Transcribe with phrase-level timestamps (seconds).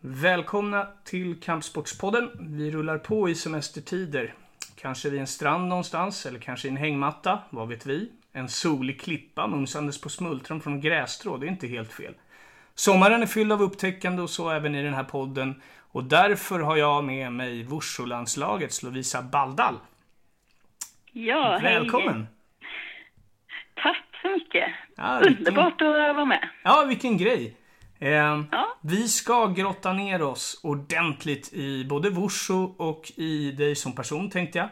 [0.00, 2.30] Välkomna till Kampsportspodden.
[2.40, 4.34] Vi rullar på i semestertider.
[4.80, 8.12] Kanske vid en strand någonstans, eller kanske i en hängmatta, vad vet vi?
[8.32, 12.14] En solig klippa mumsandes på smultron från grässtrå, det är inte helt fel.
[12.74, 15.62] Sommaren är fylld av upptäckande och så även i den här podden.
[15.90, 19.74] Och därför har jag med mig Wushu-landslagets Lovisa Baldal.
[21.12, 22.14] Ja, Välkommen!
[22.16, 22.26] hej.
[23.74, 24.70] Tack så mycket.
[24.96, 26.48] Ja, vilken- Underbart att vara med.
[26.64, 27.56] Ja, vilken grej!
[27.98, 28.76] Eh, Ja.
[28.82, 34.58] Vi ska grotta ner oss ordentligt i både Wushu och i dig som person tänkte
[34.58, 34.68] jag.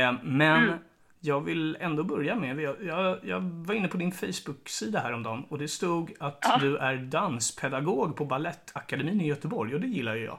[0.00, 0.78] Eh, men Mm.
[1.20, 5.58] jag vill ändå börja med, jag, jag, jag var inne på din Facebook-sida häromdagen och
[5.58, 6.56] det stod att Ja.
[6.60, 10.38] du är danspedagog på Balettakademin i Göteborg och det gillar ju jag.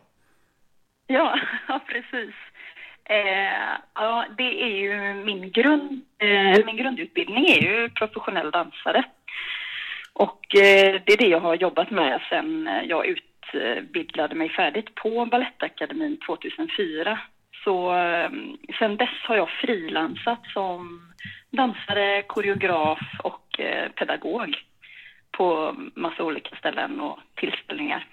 [1.07, 2.35] Ja, ja precis.
[3.03, 9.03] Eh, ja, det är ju min grund, eh, min grundutbildning är ju professionell dansare.
[10.15, 14.95] Och eh, det är det jag har jobbat med sedan eh, jag utbildade mig färdigt
[14.95, 17.19] på Balettakademin 2004.
[17.63, 18.29] Så eh,
[18.79, 21.11] sen dess har jag frilansat som
[21.49, 24.57] dansare, koreograf och eh, pedagog
[25.31, 28.07] på massa olika ställen och tillställningar.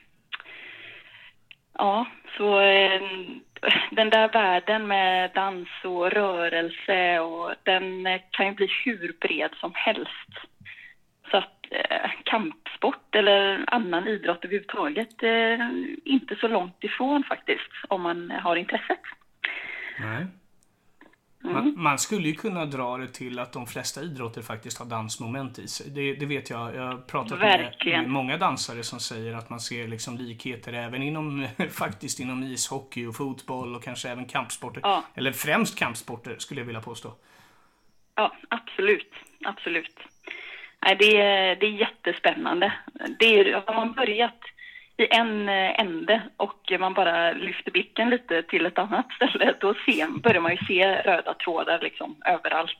[1.78, 3.02] Ja, så eh,
[3.90, 9.50] den där världen med dans och rörelse och den eh, kan ju bli hur bred
[9.60, 10.51] som helst.
[11.74, 15.68] Eh, kampsport eller annan idrott överhuvudtaget eh,
[16.04, 19.00] inte så långt ifrån faktiskt om man har intresset.
[20.00, 20.26] Nej.
[21.44, 21.54] Mm.
[21.54, 25.58] Man, man skulle ju kunna dra det till att de flesta idrotter faktiskt har dansmoment
[25.58, 25.90] i sig.
[25.90, 26.74] Det, det vet jag.
[26.74, 31.02] Jag har pratat med, med många dansare som säger att man ser liksom likheter även
[31.02, 34.80] inom, faktiskt inom ishockey och fotboll och kanske även kampsporter.
[34.84, 35.04] Ja.
[35.14, 37.12] Eller främst kampsporter skulle jag vilja påstå.
[38.14, 39.12] Ja, absolut.
[39.44, 40.11] Absolut.
[40.84, 42.72] Nej, det, är, det är jättespännande.
[43.18, 44.38] Det är, har man börjat
[44.96, 49.74] i en eh, ände och man bara lyfter blicken lite till ett annat ställe, då
[49.74, 52.78] ser, börjar man ju se röda trådar liksom överallt.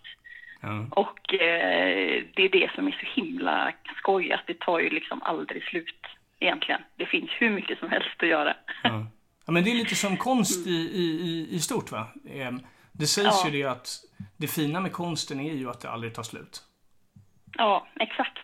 [0.61, 0.87] Ja.
[0.91, 5.23] Och eh, det är det som är så himla skoj, att det tar ju liksom
[5.23, 6.07] aldrig slut
[6.41, 6.81] egentligen.
[6.97, 8.55] Det finns hur mycket som helst att göra.
[8.83, 9.07] Ja.
[9.47, 12.07] ja, men det är lite som konst i, i, i- i stort va?
[12.35, 12.61] Ehm,
[12.93, 13.51] Det sägs Ja.
[13.51, 13.89] ju det att
[14.37, 16.61] det fina med konsten är ju att det aldrig tar slut.
[17.59, 18.39] Ja, exakt.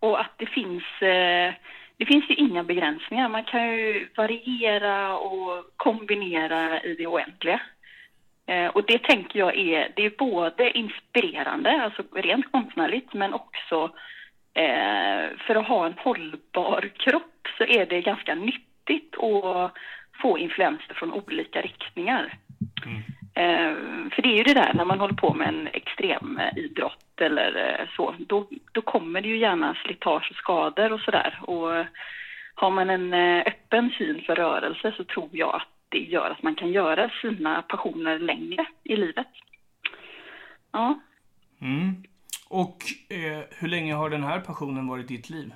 [0.00, 1.54] Och att det finns, eh,
[1.96, 3.28] det finns ju inga begränsningar.
[3.28, 7.60] Man kan ju variera och kombinera i det oändliga.
[8.46, 13.90] Eh, och det tänker jag är, det är både inspirerande, alltså rent konstnärligt, men också
[14.54, 19.72] eh, för att ha en hållbar kropp så är det ganska nyttigt att
[20.22, 22.38] få influenser från olika riktningar.
[22.86, 23.02] Mm
[24.14, 27.20] för det är ju det där när man håller på med en extrem eh, idrott
[27.20, 31.38] eller eh, så, då, då kommer det ju gärna slitage och skador och sådär.
[31.42, 31.86] Och eh,
[32.54, 36.42] har man en eh, öppen syn för rörelse så tror jag att det gör att
[36.42, 39.26] man kan göra sina passioner längre i livet.
[40.72, 41.00] Ja,
[41.60, 41.94] Mm.
[42.48, 42.76] Och
[43.10, 45.52] eh, hur länge har den här passionen varit ditt liv?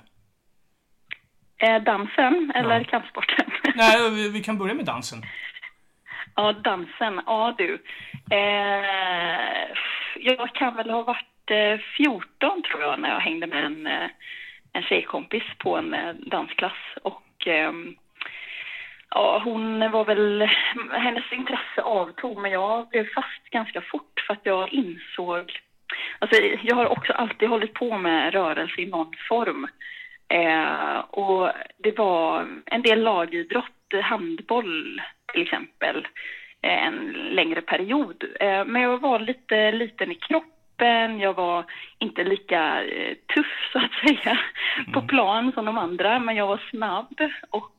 [1.57, 2.83] eh, dansen eller Ja.
[2.83, 3.45] kampsporten?
[3.75, 5.23] Nej, vi, vi kan börja med dansen.
[6.35, 7.21] Ja, dansen.
[7.25, 7.73] Ja, du.
[8.31, 9.67] Eh,
[10.15, 14.09] jag kan väl ha varit eh, 14, tror jag, när jag hängde med en, eh,
[14.73, 16.97] en tjejkompis på en eh, dansklass.
[17.03, 17.71] Och eh,
[19.09, 20.49] ja, hon var väl...
[20.91, 25.59] Hennes intresse avtog, men jag blev fast ganska fort för att jag insåg...
[26.19, 29.67] Alltså, jag har också alltid hållit på med rörelse i någon form.
[30.27, 35.01] Eh, och det var en del lagidrott, handboll
[35.33, 36.07] till exempel,
[36.61, 38.23] eh, en längre period.
[38.39, 41.65] Eh, men jag var lite liten i kroppen, jag var
[41.99, 44.39] inte lika eh, tuff så att säga
[44.93, 47.69] på plan som de andra, men jag var snabb och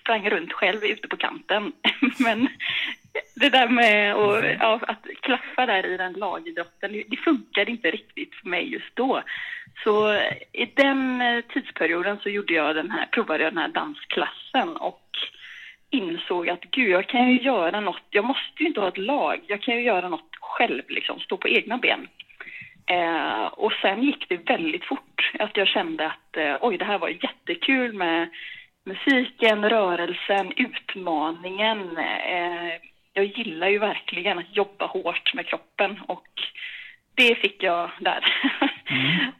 [0.00, 1.72] sprang runt själv ute på kanten.
[2.18, 2.48] men
[3.34, 8.34] det där med att, ja, att klaffa där i den lagidrotten, det, funkade inte riktigt
[8.34, 9.22] för mig just då.
[9.84, 10.14] Så
[10.52, 15.03] i den tidsperioden så gjorde jag den här, provade jag den här dansklassen och
[15.94, 18.02] insåg att gud, jag kan ju göra något.
[18.10, 19.40] Jag måste ju inte ha ett lag.
[19.46, 22.08] Jag kan ju göra något själv, liksom, stå på egna ben.
[22.86, 25.32] Eh, och sen gick det väldigt fort.
[25.38, 28.28] Att jag kände att eh, oj, det här var jättekul med
[28.84, 31.96] musiken, rörelsen, utmaningen.
[31.96, 32.72] Eh,
[33.12, 36.28] jag gillar ju verkligen att jobba hårt med kroppen och
[37.14, 38.24] det fick jag där.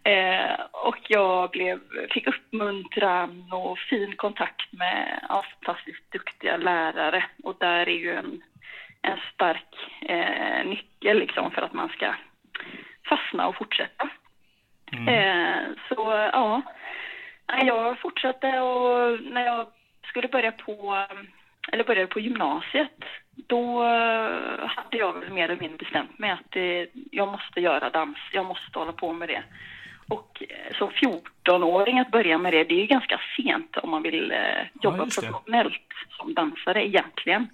[0.05, 1.81] eh, och jag blev,
[2.11, 7.25] fick uppmuntran och fin kontakt med ja, fantastiskt duktiga lärare.
[7.43, 8.43] Och där är ju en,
[9.03, 12.15] en stark eh, nyckel liksom för att man ska
[13.09, 14.09] fastna och fortsätta.
[15.09, 16.63] Eh, så ja,
[17.47, 19.67] jag fortsatte och när jag
[20.09, 21.07] skulle börja på,
[21.73, 23.05] eller började på gymnasiet,
[23.37, 23.83] då
[24.67, 28.47] hade jag väl mer eller mindre bestämt mig att det, jag måste göra dans, jag
[28.47, 29.43] måste hålla på med det.
[30.09, 34.03] Och eh, som 14-åring att börja med det, det är ju ganska sent om man
[34.03, 34.39] vill eh,
[34.83, 37.49] jobba Ja, professionellt som dansare egentligen.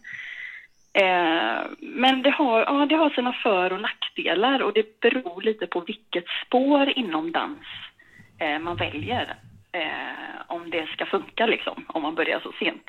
[0.93, 5.67] Eh, men det har, ja, det har sina för och nackdelar och det beror lite
[5.67, 7.67] på vilket spår inom dans
[8.39, 9.35] eh, man väljer.
[9.73, 12.87] Eh, om det ska funka liksom, om man börjar så sent.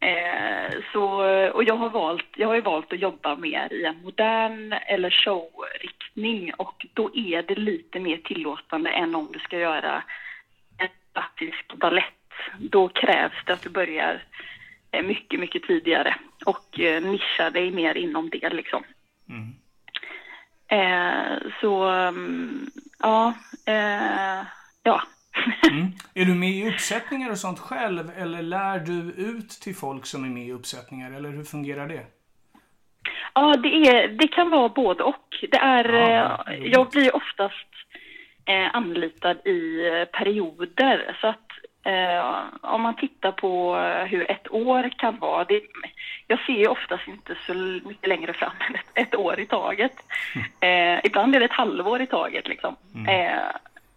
[0.00, 1.04] Eh, så,
[1.50, 5.10] och jag har, valt, jag har ju valt att jobba mer i en modern eller
[5.10, 10.02] showriktning och då är det lite mer tillåtande än om du ska göra
[10.78, 12.04] en statisk ballett.
[12.58, 14.22] Då krävs det att du börjar
[14.90, 16.14] eh, mycket, mycket tidigare
[16.46, 18.82] och eh, nischar dig mer inom det liksom.
[19.28, 19.54] Mm.
[20.68, 23.34] Eh, så, mm, ja,
[24.82, 25.02] ja.
[25.70, 25.86] Mm.
[26.14, 30.24] Är du med i uppsättningar och sånt själv eller lär du ut till folk som
[30.24, 32.06] är med i uppsättningar eller hur fungerar det?
[33.34, 35.44] Ja, det, är, det kan vara både och.
[35.50, 37.68] Det är, Ja, eh, jag blir oftast
[38.44, 41.16] eh, anlitad i eh, perioder.
[41.20, 41.48] Så att
[41.82, 43.76] eh, om man tittar på
[44.08, 45.44] hur ett år kan vara.
[45.44, 45.62] Det,
[46.26, 47.54] jag ser ju oftast inte så
[47.88, 49.92] mycket längre fram än ett, ett år i taget.
[50.60, 52.48] Eh, ibland är det ett halvår i taget.
[52.48, 52.76] Liksom.
[53.08, 53.38] Eh,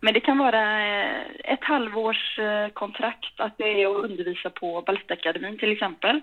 [0.01, 4.81] men det kan vara eh, ett halvårs eh, kontrakt att det är att undervisa på
[4.81, 6.21] Balettakademin till exempel.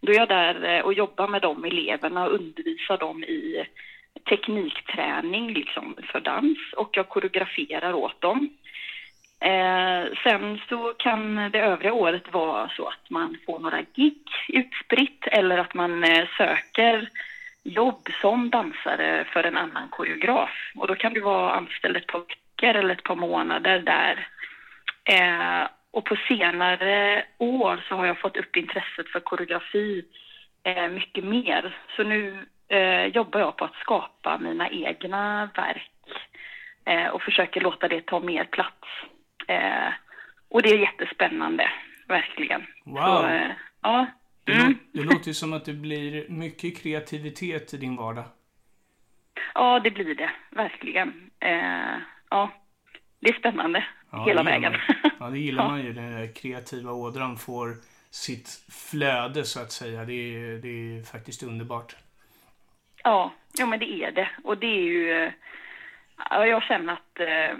[0.00, 3.66] Då är jag där eh, och jobbar med de eleverna och undervisar dem i
[4.28, 8.50] teknikträning liksom, för dans och jag koreograferar åt dem.
[9.40, 15.26] Eh, sen så kan det övriga året vara så att man får några gig utspritt
[15.26, 17.08] eller att man eh, söker
[17.62, 20.50] jobb som dansare för en annan koreograf.
[20.74, 22.22] Och då kan du vara anställd ett par
[22.58, 24.28] veckor eller ett par månader där.
[25.04, 30.04] Eh, och på senare år så har jag fått upp intresset för koreografi
[30.64, 31.76] eh, mycket mer.
[31.96, 35.90] Så nu eh, jobbar jag på att skapa mina egna verk
[36.84, 38.88] eh, och försöker låta det ta mer plats.
[39.48, 39.92] Eh,
[40.50, 41.70] och det är jättespännande,
[42.08, 42.66] verkligen.
[42.84, 42.96] Wow.
[43.04, 43.50] Så, eh,
[43.82, 44.06] ja.
[44.44, 44.78] Det, Mm.
[44.92, 48.24] det låter ju som att det blir mycket kreativitet i din vardag.
[49.54, 51.30] ja, det blir det, verkligen.
[51.40, 51.96] Eh,
[52.30, 52.50] ja,
[53.20, 54.72] det är spännande Ja, hela vägen.
[54.72, 55.10] Man.
[55.20, 55.70] Ja, det gillar Ja.
[55.70, 55.92] man ju.
[55.92, 57.74] Den kreativa ådran får
[58.10, 58.48] sitt
[58.90, 60.04] flöde så att säga.
[60.04, 61.96] Det är, det är faktiskt underbart.
[63.04, 64.30] Ja, jo, men det är det.
[64.44, 65.32] Och det är ju...
[66.30, 67.56] Ja, jag känner att eh,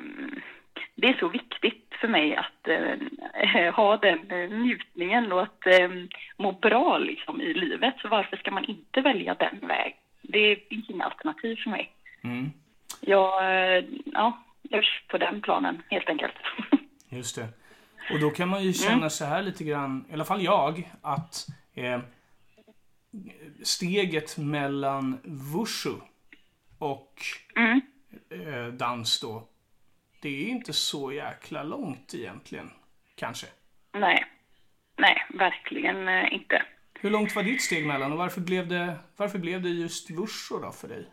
[0.95, 5.89] det är så viktigt för mig att eh, ha den eh, njutningen och att eh,
[6.37, 7.95] må bra liksom, i livet.
[7.99, 9.97] Så varför ska man inte välja den vägen?
[10.23, 11.93] Det finns inga alternativ för mig.
[12.25, 12.51] Mm,
[13.01, 14.39] Jag, eh, ja,
[15.09, 16.35] på den planen helt enkelt.
[17.09, 17.49] just det.
[18.13, 21.47] Och då kan man ju känna så här lite grann, i alla fall jag, att
[21.75, 22.01] eh,
[23.63, 25.95] steget mellan wushu
[26.79, 27.15] och
[27.57, 27.81] Mm.
[28.31, 29.49] eh, dans då,
[30.23, 32.71] det är inte så jäkla långt egentligen.
[33.15, 33.47] Kanske.
[33.93, 34.25] Nej,
[34.97, 36.63] nej, verkligen eh, inte.
[37.01, 40.59] Hur långt var ditt steg mellan och varför blev det, varför blev det just wushu
[40.63, 41.09] då för dig?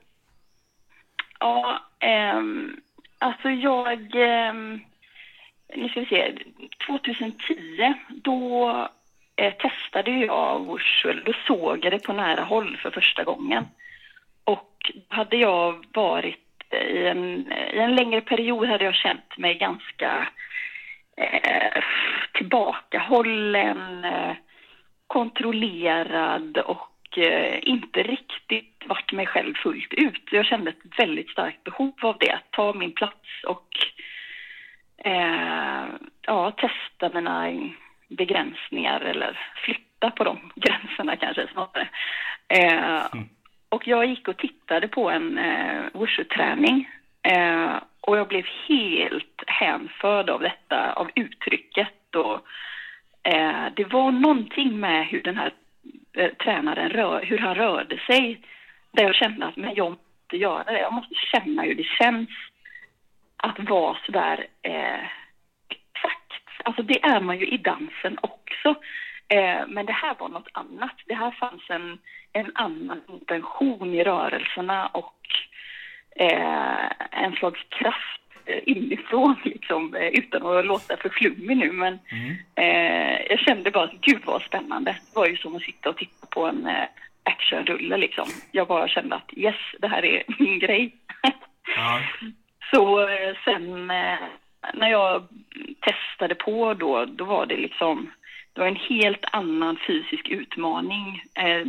[1.40, 2.82] Ja, ehm,
[3.20, 4.16] alltså jag...
[4.16, 4.54] eh,
[5.76, 6.34] nu ska vi se.
[6.88, 8.70] 2010, då
[9.36, 13.66] eh, testade jag wushu, då såg jag det på nära håll för första gången.
[14.44, 19.56] Och hade jag varit eh, i en, i en längre period hade jag känt mig
[19.56, 20.28] ganska
[21.18, 21.84] eh,
[22.34, 24.36] tillbakahållen, eh,
[25.08, 30.24] kontrollerad och eh, inte riktigt varit mig själv fullt ut.
[30.32, 33.68] Jag kände ett väldigt starkt behov av det, att ta min plats och
[34.98, 35.86] eh,
[36.22, 37.54] ja, testa mina
[38.08, 41.90] begränsningar eller flytta på de gränserna kanske snarare.
[42.48, 43.06] Eh,
[43.70, 46.90] och jag gick och tittade på en eh, wushu-träning
[47.22, 52.48] eh, och jag blev helt hänförd av detta, av uttrycket och
[53.24, 55.54] eh, det var någonting med hur den här
[56.16, 58.42] eh, tränaren rör, hur han rörde sig
[58.92, 62.30] där jag kände att men jag måste göra det, jag måste känna hur det känns
[63.38, 65.04] att vara sådär eh,
[65.70, 66.34] exakt.
[66.64, 68.82] Alltså det är man ju i dansen också.
[69.28, 70.96] Eh, men det här var något annat.
[71.06, 71.98] Det här fanns en,
[72.34, 75.16] en annan intention i rörelserna och
[76.16, 78.25] eh, en slags kraft
[78.66, 81.72] inifrån, liksom, eh, utan att låta för flummig nu.
[81.72, 82.00] Men
[82.56, 84.92] eh, jag kände bara att gud vad spännande.
[84.92, 86.84] Det var ju som att sitta och titta på en eh,
[87.24, 88.28] actionrulle liksom.
[88.52, 90.96] Jag bara kände att yes, det här är min grej.
[91.76, 92.02] Ja.
[92.72, 94.18] Så eh, sen eh,
[94.74, 95.28] när jag
[95.80, 98.12] testade på då, då var det liksom
[98.54, 101.24] det var en helt annan fysisk utmaning.
[101.34, 101.66] Eh,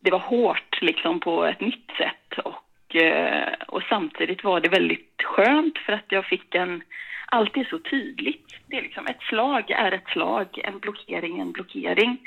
[0.00, 2.65] det var hårt liksom på ett nytt sätt och, eh,
[2.96, 6.82] Eh, och samtidigt var det väldigt skönt för att jag fick en,
[7.26, 8.54] allt är så tydligt.
[8.66, 12.18] Det är liksom ett slag är ett slag, en blockering är en blockering.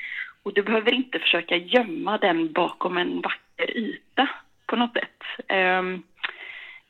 [0.44, 4.30] Och du behöver inte försöka gömma den bakom en vacker yta
[4.66, 5.24] på något sätt.
[5.48, 6.04] Ehm,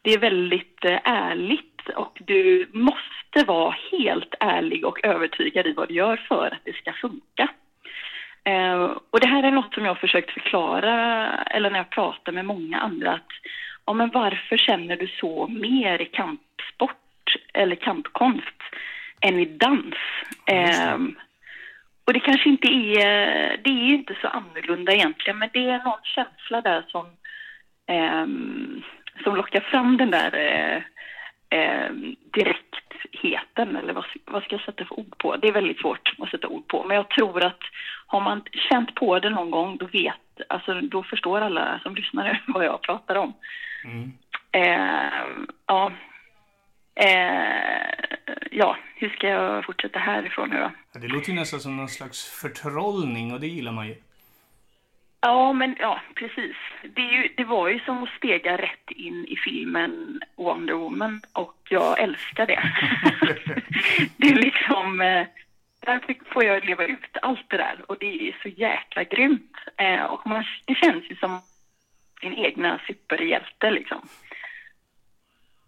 [0.02, 5.88] det är väldigt eh, ärligt och du måste vara helt ärlig och övertygad i vad
[5.88, 7.50] du gör för att det ska funka.
[8.44, 12.32] Ehm, och det här är något som jag har försökt förklara, eller när jag pratar
[12.32, 13.32] med många andra, att
[13.90, 18.62] ja, men varför känner du så mer i kampsport eller kampkonst
[19.22, 19.96] än i dans?
[20.96, 21.16] Um,
[22.06, 26.04] och det kanske inte är, det är inte så annorlunda egentligen, men det är någon
[26.04, 27.06] känsla där som,
[27.88, 28.26] eh,
[29.24, 30.82] som lockar fram den där eh,
[31.50, 31.90] eh,
[32.34, 35.36] direktheten, eller vad, vad ska jag sätta för ord på?
[35.36, 37.60] Det är väldigt svårt att sätta ord på, men jag tror att
[38.08, 38.42] har man
[38.72, 42.82] känt på det någon gång, då vet, alltså då förstår alla som lyssnar vad jag
[42.82, 43.34] pratar om.
[43.86, 44.14] Mm.
[44.52, 45.92] Eh, ja,
[47.02, 51.00] Eh, ja, hur ska jag fortsätta härifrån nu då?
[51.00, 53.96] det låter ju nästan som någon slags förtrollning och det gillar man ju.
[55.22, 56.56] Ja, men ja, precis.
[56.82, 61.58] Det, ju, det, var ju som att stega rätt in i filmen Wonder Woman och
[61.70, 62.74] jag älskar det.
[64.18, 65.02] det är liksom...
[65.02, 65.28] Eh,
[65.80, 69.58] där får jag leva ut allt det där och det är så jäkla grymt.
[69.78, 71.42] Eh, och man, det känns ju som
[72.22, 74.02] sin egna superhjälte liksom.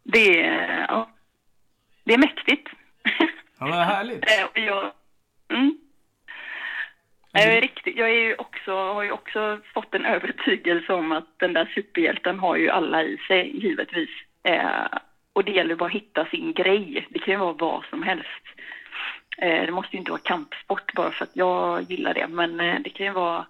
[0.04, 1.10] Det är, ja,
[2.04, 2.70] det är mäktigt.
[3.60, 4.24] Ja, vad härligt.
[4.26, 4.92] Eh, jag,
[5.50, 5.78] mm.
[7.34, 7.48] Mm.
[7.48, 11.40] Jag, är riktigt, jag är ju också, har ju också fått en övertygelse om att
[11.40, 14.10] den där superhjälten har ju alla i sig, givetvis.
[14.44, 14.86] Eh,
[15.34, 17.08] och det gäller bara att hitta sin grej.
[17.10, 18.44] Det kan ju vara vad som helst.
[19.38, 22.80] Eh, det måste ju inte vara kampsport bara för att jag gillar det, men eh,
[22.80, 23.46] det kan ju vara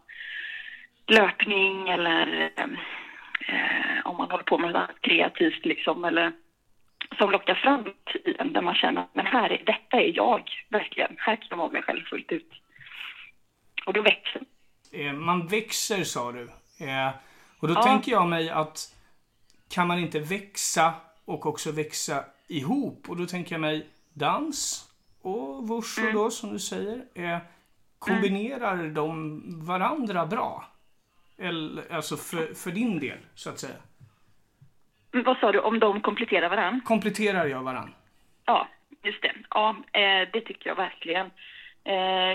[1.07, 2.63] löpning eller eh,
[3.47, 6.31] eh om man håller på med något kreativt liksom, eller
[7.17, 11.15] som lockar fram tiden där man känner att men här detta är jag verkligen.
[11.17, 12.60] Här kan jag vara mig själv fullt ut.
[13.85, 14.41] Och då växer
[14.91, 16.50] eh, Man växer sa du.
[16.85, 17.09] Eh,
[17.59, 17.83] och då ja.
[17.83, 18.95] tänker jag mig att
[19.69, 20.93] kan man inte växa
[21.25, 23.09] och också växa ihop?
[23.09, 24.88] Och då tänker jag mig dans
[25.21, 26.13] och wushu mm.
[26.13, 27.05] då som du säger.
[27.13, 27.38] Eh,
[28.00, 28.93] kombinerar mm.
[28.93, 30.65] de varandra bra?
[31.38, 33.75] Eller, alltså för, för din del, så att säga.
[35.11, 36.81] Vad sa du, om de kompletterar varann?
[36.85, 37.93] Kompletterar jag varann?
[38.45, 38.67] Ja,
[39.03, 39.33] just det.
[39.50, 39.75] Ja,
[40.33, 41.31] det tycker jag verkligen.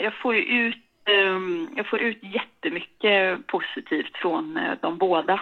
[0.03, 5.41] Jag får ju ut, Ehm, jag får ut jättemycket positivt från eh, de båda.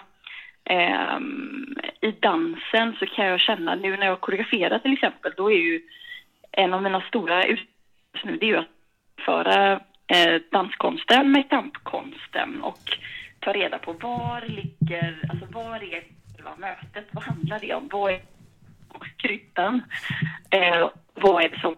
[0.64, 5.56] Ehm, I dansen så kan jag känna, nu när jag koreograferar till exempel, då är
[5.58, 5.80] ju
[6.52, 7.74] en av mina stora utmaningar
[8.22, 8.68] nu, det är ju att
[9.24, 9.72] föra
[10.06, 12.98] eh, danskonsten med kampkonsten och
[13.40, 16.04] ta reda på var ligger, alltså var är
[16.36, 17.08] själva mötet?
[17.12, 17.88] Vad handlar det om?
[17.92, 18.20] Vad är
[19.16, 19.82] kryddan?
[20.50, 21.76] Eh, vad är det som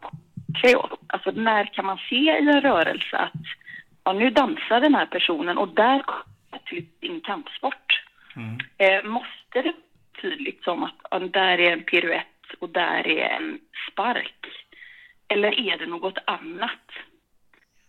[0.59, 0.76] sker?
[1.07, 3.33] Alltså när kan man se i en rörelse att
[4.06, 8.02] ja, nu dansar den här personen och där kommer till in kampsport.
[8.36, 8.58] Mm.
[8.78, 9.75] Eh, måste det
[10.20, 13.58] tydligt som att ja, där är en piruett och där är en
[13.90, 14.46] spark?
[15.28, 16.90] Eller är det något annat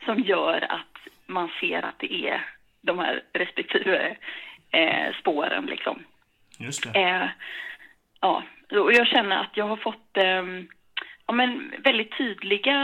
[0.05, 2.45] som gör att man ser att det är
[2.81, 4.17] de här respektive
[4.71, 6.03] eh, spåren liksom?
[6.59, 7.00] Just det.
[7.00, 7.29] Eh,
[8.21, 10.43] ja, och jag känner att jag har fått eh,
[11.27, 12.77] ja, men väldigt tydliga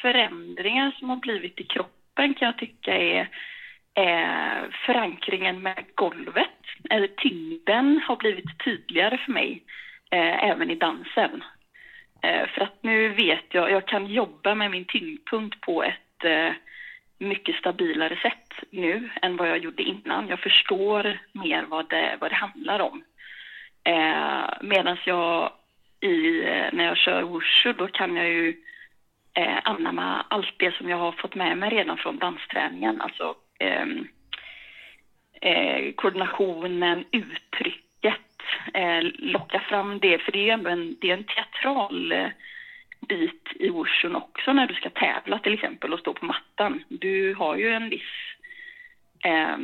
[0.00, 3.28] förändringar som har blivit i kroppen kan jag tycka är
[3.94, 6.48] eh, förankringen med golvet.
[6.90, 9.62] Eller tyngden har blivit tydligare för mig,
[10.10, 11.44] eh, även i dansen.
[12.22, 16.52] Eh, för att nu vet jag, jag kan jobba med min tyngdpunkt på ett eh,
[17.18, 20.28] mycket stabilare sätt nu än vad jag gjorde innan.
[20.28, 23.04] Jag förstår mer vad det, vad det handlar om.
[23.84, 25.52] Eh, Medan jag
[26.02, 28.56] i, eh, när jag kör wushu, då kan jag ju
[29.34, 33.00] eh, anamma allt det som jag har fått med mig redan från dansträningen.
[33.00, 33.86] Alltså eh,
[35.40, 38.20] eh, koordinationen, uttrycket,
[38.74, 40.18] eh, locka fram det.
[40.18, 42.28] För det är ju ändå en, det är en teatral eh,
[43.08, 46.84] bit i wushun också när du ska tävla till exempel och stå på mattan.
[46.88, 48.12] Du har ju en viss,
[49.24, 49.56] eh,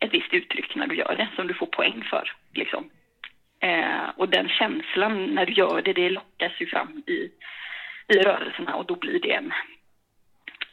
[0.00, 2.32] ett visst uttryck när du gör det som du får poäng för.
[2.54, 2.90] Liksom.
[3.60, 7.30] Eh, och den känslan när du gör det, det lockas ju fram i,
[8.08, 9.52] i rörelserna och då blir det en,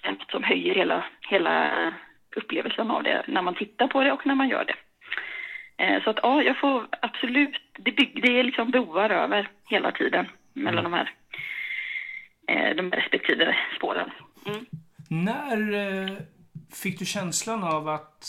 [0.01, 1.93] en som höjer hela, hela
[2.35, 4.75] upplevelsen av det när man tittar på det och när man gör det.
[5.77, 9.91] Eh, så att ja, jag får absolut, det, bygg, det är liksom broar över hela
[9.91, 10.91] tiden mellan mm.
[10.91, 11.11] de här
[12.47, 14.11] eh, de respektive spåren.
[14.45, 14.65] Mm.
[15.09, 16.17] När eh,
[16.83, 18.25] fick du känslan av att,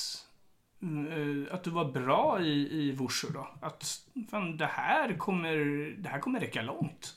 [1.51, 3.49] att du var bra i, i Wushu då?
[3.63, 3.85] Att
[4.31, 5.57] fan, det, här kommer,
[5.99, 7.15] det här kommer räcka långt?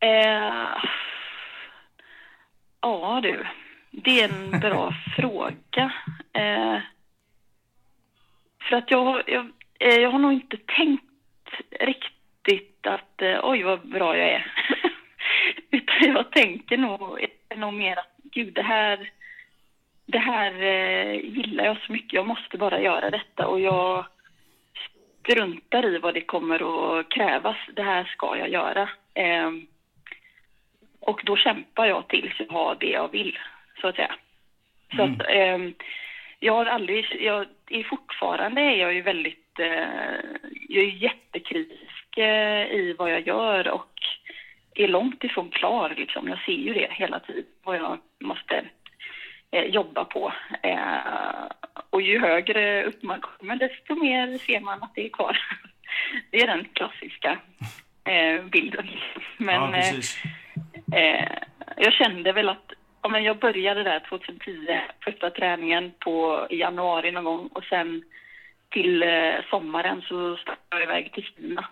[0.00, 0.82] Eh,
[2.80, 3.46] ja du,
[3.90, 5.92] det är en bra fråga.
[6.32, 6.78] Eh,
[8.68, 11.04] för att jag, jag, eh, jag har nog inte tänkt
[11.80, 14.52] riktigt att eh, oj vad bra jag är.
[15.70, 19.10] Utan jag tänker nog, nog mer att gud det här,
[20.06, 22.12] det här eh, gillar jag så mycket.
[22.12, 24.04] Jag måste bara göra detta och jag
[25.22, 27.56] struntar i vad det kommer att krävas.
[27.72, 28.88] Det här ska jag göra.
[29.14, 29.50] Eh,
[31.00, 33.38] och då kämpar jag tills jag har det jag vill,
[33.80, 34.14] så att säga.
[34.96, 35.14] Så Mm.
[35.14, 35.74] att, ehm,
[36.40, 40.20] jag har aldrig, jag är fortfarande är jag ju väldigt, eh,
[40.68, 43.92] jag är jättekritisk eh, i vad jag gör och
[44.74, 46.28] är långt ifrån klar liksom.
[46.28, 48.64] Jag ser ju det hela tiden, vad jag måste
[49.64, 50.32] jobba på.
[50.62, 51.48] Eh,
[51.90, 55.38] och ju högre upp man kommer, desto mer ser man att det är kvar.
[56.30, 57.38] det är den klassiska
[58.04, 58.88] eh, bilden.
[59.36, 59.94] Men, ja, eh.
[60.92, 61.38] Eh,
[61.76, 62.72] jag kände väl att
[63.10, 68.02] men jag började där 2010, första träningen på i januari någon gång och sen
[68.70, 71.68] till eh, sommaren så stack jag iväg till Kina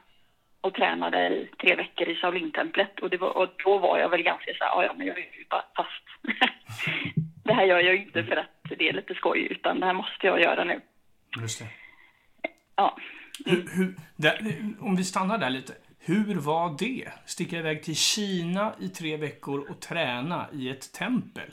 [0.60, 4.52] och tränade i tre veckor i Shaolin-templet och, var, och då var jag väl ganska
[4.54, 6.04] så här, "Ja, ja men jag är ju bara fast.
[7.44, 9.92] det här gör jag ju inte för att det är lite skoj utan det här
[9.92, 10.80] måste jag göra nu.
[11.40, 11.66] Just det.
[12.76, 12.96] Ja.
[13.46, 14.38] Hur, hur, där,
[14.80, 15.72] om vi stannar där lite.
[16.06, 17.08] Hur var det?
[17.26, 21.50] Sticka iväg till Kina i tre veckor och träna i ett tempel?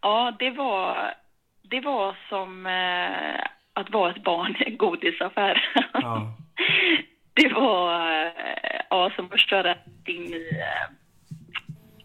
[0.00, 1.14] Ja, det var,
[1.62, 5.62] det var som eh, att vara ett barn i en godisaffär.
[5.92, 6.36] Ja.
[7.36, 10.94] Det var eh, ja, som att köra in i, eh,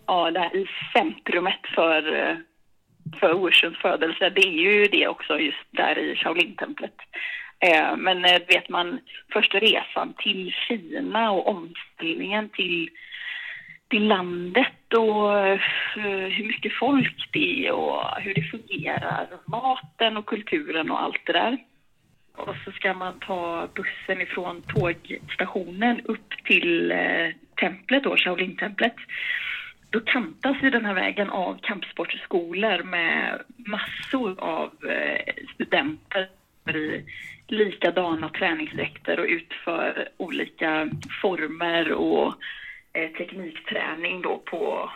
[0.10, 2.38] ja, där i centrumet för, eh,
[3.20, 4.30] för Wushuns födelse.
[4.30, 6.98] Det är ju det också just där i Shaolin-templet.
[7.60, 9.00] Eh, Men eh, vet man,
[9.34, 12.90] första resan till Kina och omställningen till,
[13.88, 15.60] till landet och eh,
[16.36, 21.34] hur mycket folk det är och hur det fungerar, maten och kulturen och allt det
[21.34, 21.58] där.
[22.36, 27.30] Och så ska man ta bussen ifrån tågstationen upp till eh,
[27.60, 28.96] templet då, Shaolin-templet.
[29.92, 36.28] Då kantas ju den här vägen av kampsportskolor med massor av eh, studenter
[36.74, 37.06] i
[37.48, 40.90] likadana träningsdräkter och utför olika
[41.22, 42.34] former och
[42.94, 44.92] eh, teknikträning då på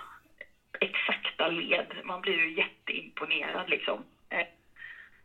[0.79, 1.87] exakta led.
[2.03, 4.03] Man blir ju jätteimponerad liksom.
[4.29, 4.47] Eh,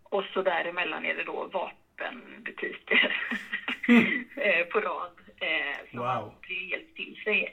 [0.02, 3.16] och så däremellan är det då vapenbutiker
[4.36, 5.10] eh, på rad.
[5.92, 6.04] Så Wow.
[6.04, 7.48] man blir helt till sig.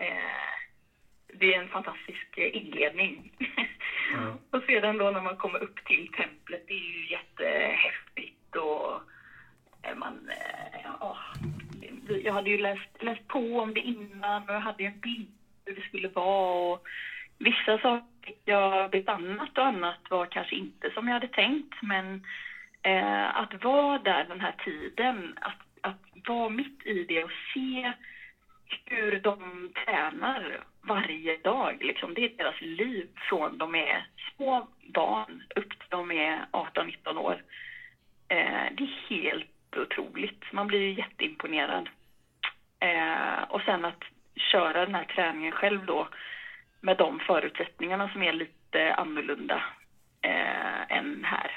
[1.39, 3.31] Det är en fantastisk eh, inledning.
[4.13, 4.37] Ja.
[4.57, 9.01] och sedan då när man kommer upp till templet, det är ju jättehäftigt och
[9.83, 11.17] eh, man, eh, ja,
[12.23, 15.31] jag hade ju läst, läst på om det innan och jag hade en bild
[15.65, 16.87] hur det skulle vara och
[17.37, 22.25] vissa saker jag besannat och annat var kanske inte som jag hade tänkt men
[22.81, 27.93] eh, att vara där den här tiden, att, att vara mitt i det och se
[28.85, 31.83] hur de tränar varje dag.
[31.83, 32.13] Liksom.
[32.13, 37.43] Det är deras liv från de är små barn upp till de är 18-19 år.
[38.27, 40.51] Eh, det är helt otroligt.
[40.51, 41.89] Man blir ju jätteimponerad.
[42.79, 44.03] Eh, och sen att
[44.35, 46.07] köra den här träningen själv då
[46.81, 49.63] med de förutsättningarna som är lite annorlunda
[50.21, 51.51] eh, än här.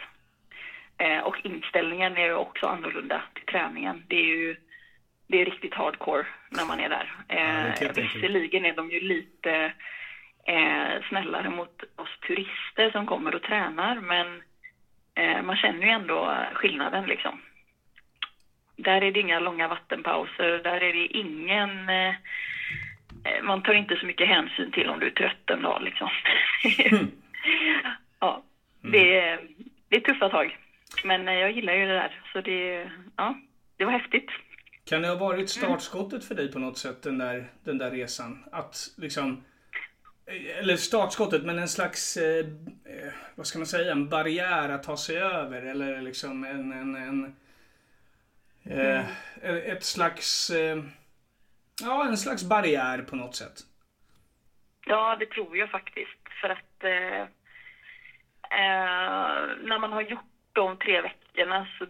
[0.98, 4.04] Eh, och inställningen är ju också annorlunda till träningen.
[4.08, 4.56] Det är ju
[5.28, 7.12] det är riktigt hardcore när man är där.
[7.28, 9.72] Eh, visserligen är de ju lite
[10.46, 14.42] eh, snällare mot oss turister som kommer och tränar men
[15.14, 17.40] eh, man känner ju ändå skillnaden liksom.
[18.76, 21.88] Där är det inga långa vattenpauser, där är det ingen...
[21.88, 22.14] Eh,
[23.24, 26.08] eh, man tar inte så mycket hänsyn till om du är trött en dag liksom.
[28.20, 28.42] ja,
[28.82, 29.40] det är,
[29.88, 30.56] det är tuffa tag.
[31.04, 33.34] Men eh, jag gillar ju det där, så det, ja,
[33.76, 34.30] det var häftigt.
[34.88, 38.44] Kan det ha varit startskottet för dig på något sätt, den där, den där resan?
[38.53, 39.44] Att liksom...
[40.27, 42.16] Eller startskottet, men en slags...
[42.16, 42.46] Eh,
[42.85, 43.92] eh, vad ska man säga?
[43.92, 45.62] En barriär att ta sig över.
[45.62, 46.72] Eller liksom en...
[46.72, 47.37] en, en
[48.64, 49.05] eh,
[49.42, 50.51] Ett slags...
[50.51, 50.83] Eh,
[51.83, 53.61] ja, en slags barriär på något sätt.
[54.87, 56.20] Ja, det tror jag faktiskt.
[56.40, 57.20] För att eh,
[58.61, 61.87] eh, när man har gjort de tre veckorna så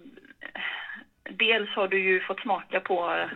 [1.28, 3.28] dels har du ju fått smaka på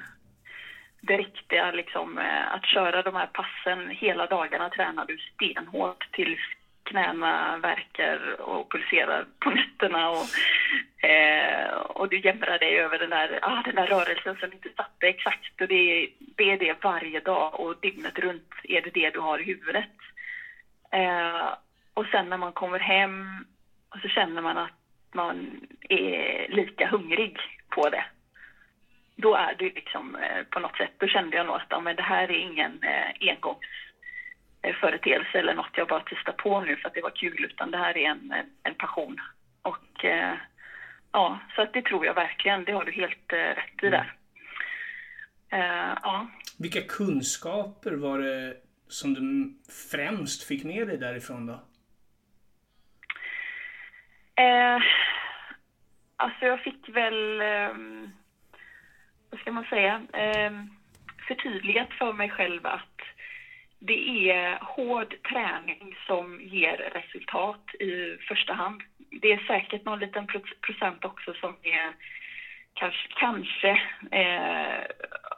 [1.00, 6.40] det riktiga, liksom, eh, att köra de här passen hela dagarna tränar du stenhårt tills
[6.82, 10.26] knäna verkar och pulserar på nätterna och,
[11.08, 15.06] eh, och du jämrar dig över den där, ah, den där rörelsen som inte satte
[15.08, 19.18] exakt och det, det är det varje dag och dygnet runt är det det du
[19.18, 19.96] har i huvudet.
[20.92, 21.54] Eh,
[21.94, 23.44] och sen när man kommer hem
[23.88, 24.78] och så känner man att
[25.12, 27.38] man är lika hungrig
[27.74, 28.04] på det.
[29.16, 32.02] Då är det liksom eh, på något sätt, då kände jag nog att men det
[32.02, 37.02] här är ingen eh, engångsföreteelse eller något jag bara testar på nu för att det
[37.02, 39.20] var kul, utan det här är en, en passion.
[39.62, 40.34] Och eh,
[41.12, 44.12] ja, så att det tror jag verkligen, det har du helt rätt i där.
[45.54, 46.26] Uh, ja.
[46.58, 48.56] Vilka kunskaper var det
[48.88, 49.52] som du
[49.90, 51.52] främst fick med dig därifrån då?
[54.42, 54.82] Eh,
[56.22, 58.12] alltså jag fick väl, um,
[59.30, 60.02] vad ska man säga,
[60.48, 60.70] um,
[61.28, 63.00] förtydligat för mig själv att
[63.78, 68.82] det är hård träning som ger resultat i första hand.
[69.10, 70.26] Det är säkert någon liten
[70.66, 71.94] procent också som är
[72.74, 73.70] kanske, kanske
[74.10, 74.84] eh,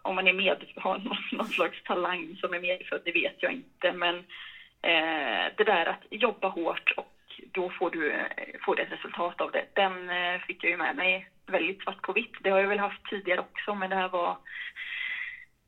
[0.03, 3.53] om man är med, har någon, någon slags talang som är medfödd, det vet jag
[3.53, 3.93] inte.
[3.93, 4.17] Men
[4.83, 7.14] eh, det där att jobba hårt och
[7.55, 8.27] då får du eh,
[8.65, 9.65] får ett resultat av det.
[9.73, 12.35] Den eh, fick jag ju med mig väldigt svart på vitt.
[12.41, 14.37] Det har jag väl haft tidigare också, men det här var...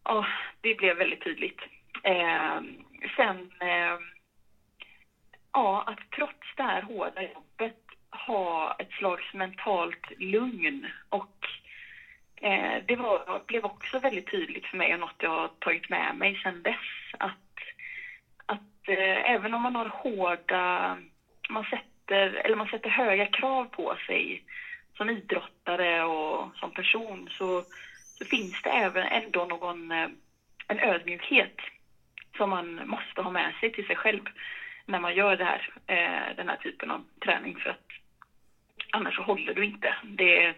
[0.04, 0.26] Ja,
[0.60, 1.60] det blev väldigt tydligt.
[2.02, 2.60] Eh,
[3.16, 3.50] sen...
[3.60, 3.98] Eh,
[5.52, 11.48] ja, att trots det här hårda jobbet ha ett slags mentalt lugn och
[12.36, 16.14] eh, det var, blev också väldigt tydligt för mig och något jag har tagit med
[16.14, 17.58] mig sedan dess att,
[18.46, 20.96] att eh, även om man har hårda
[21.48, 24.42] man sätter, eller man sätter höga krav på sig
[24.96, 27.62] som idrottare och som person så,
[28.18, 30.08] så finns det även ändå någon eh,
[30.68, 31.60] en ödmjukhet
[32.36, 34.20] som man måste ha med sig till sig själv
[34.84, 37.86] när man gör det här, eh, den här typen av träning för att
[38.90, 39.94] annars så håller du inte.
[40.02, 40.54] Det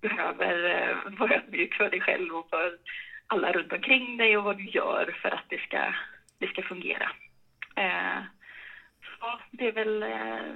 [0.00, 2.78] behöver eh, vara ödmjuk för dig själv och för
[3.26, 5.94] alla runt omkring dig och vad du gör för att det ska,
[6.38, 7.10] det ska fungera
[9.24, 10.54] ja, det är väl eh,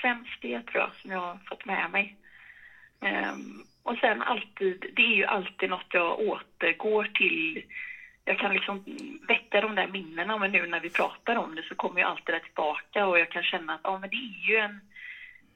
[0.00, 2.14] främst det tror jag som jag har fått med mig.
[3.00, 7.62] Um, och sen alltid, det är ju alltid något jag återgår till.
[8.24, 8.80] Jag kan liksom
[9.28, 12.34] väcka de där minnena, men nu när vi pratar om det så kommer ju alltid
[12.34, 14.80] det tillbaka och jag kan känna att ja, men det är ju en,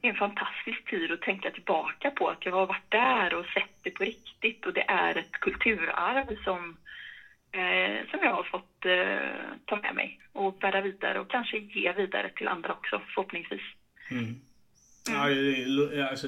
[0.01, 3.91] en fantastisk tid att tänka tillbaka på att jag har varit där och sett det
[3.91, 6.77] på riktigt och det är ett kulturarv som
[7.51, 11.93] eh, som jag har fått eh, ta med mig och bära vidare och kanske ge
[11.93, 13.61] vidare till andra också förhoppningsvis.
[14.11, 14.41] Mm.
[15.09, 15.89] Mm.
[15.93, 16.27] Ja, alltså,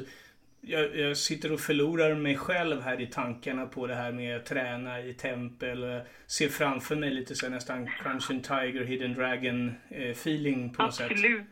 [0.61, 4.45] jag, jag, sitter och förlorar mig själv här i tankarna på det här med att
[4.45, 6.01] träna i tempel.
[6.27, 11.09] Ser framför mig lite så nästan Crunching Tiger, Hidden Dragon eh, feeling på något Absolut.
[11.09, 11.19] sätt.
[11.19, 11.45] Absolut.